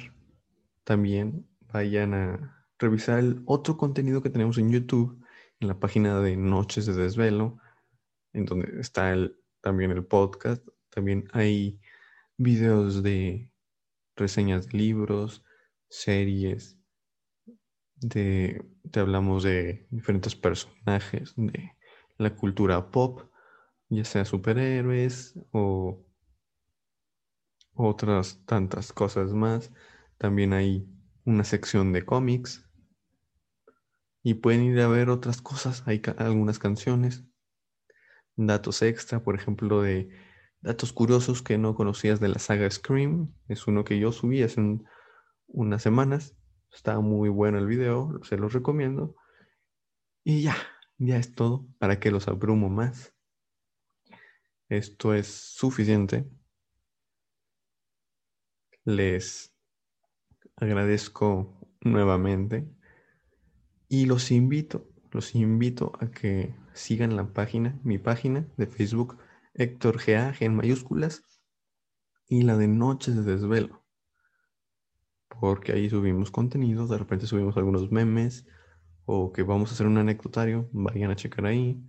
[0.83, 5.23] también vayan a revisar el otro contenido que tenemos en YouTube,
[5.59, 7.59] en la página de Noches de Desvelo,
[8.33, 10.65] en donde está el, también el podcast.
[10.89, 11.79] También hay
[12.37, 13.49] videos de
[14.15, 15.43] reseñas de libros,
[15.89, 16.77] series,
[17.95, 21.71] de, te hablamos de diferentes personajes de
[22.17, 23.21] la cultura pop
[23.89, 26.03] ya sea superhéroes o
[27.73, 29.71] otras tantas cosas más.
[30.17, 30.87] También hay
[31.25, 32.67] una sección de cómics
[34.23, 35.83] y pueden ir a ver otras cosas.
[35.85, 37.23] Hay algunas canciones,
[38.35, 40.09] datos extra, por ejemplo, de
[40.63, 43.33] datos curiosos que no conocías de la saga Scream.
[43.47, 44.61] Es uno que yo subí hace
[45.47, 46.35] unas semanas.
[46.71, 49.15] Está muy bueno el video, se los recomiendo.
[50.23, 50.55] Y ya,
[50.97, 51.67] ya es todo.
[51.77, 53.13] ¿Para que los abrumo más?
[54.69, 56.27] Esto es suficiente.
[58.85, 59.53] Les
[60.55, 62.67] agradezco nuevamente
[63.87, 69.17] y los invito, los invito a que sigan la página, mi página de Facebook,
[69.55, 71.23] Héctor GA, en mayúsculas,
[72.27, 73.83] y la de Noches de Desvelo.
[75.27, 78.45] Porque ahí subimos contenido, de repente subimos algunos memes
[79.05, 81.81] o que vamos a hacer un anecdotario, vayan a checar ahí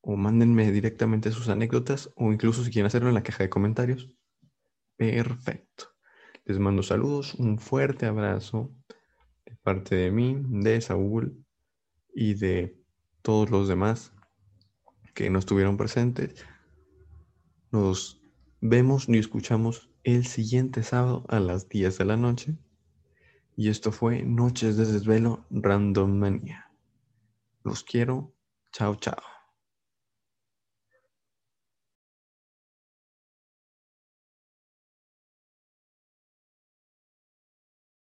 [0.00, 4.10] o mándenme directamente sus anécdotas o incluso si quieren hacerlo en la caja de comentarios.
[4.96, 5.90] Perfecto.
[6.44, 8.72] Les mando saludos, un fuerte abrazo
[9.44, 11.44] de parte de mí, de Saúl
[12.14, 12.80] y de
[13.22, 14.14] todos los demás
[15.18, 16.46] que no estuvieron presentes.
[17.72, 18.22] Nos
[18.60, 22.56] vemos y escuchamos el siguiente sábado a las 10 de la noche.
[23.56, 26.70] Y esto fue Noches de Desvelo Random Manía.
[27.64, 28.32] Los quiero.
[28.70, 29.37] Chao, chao.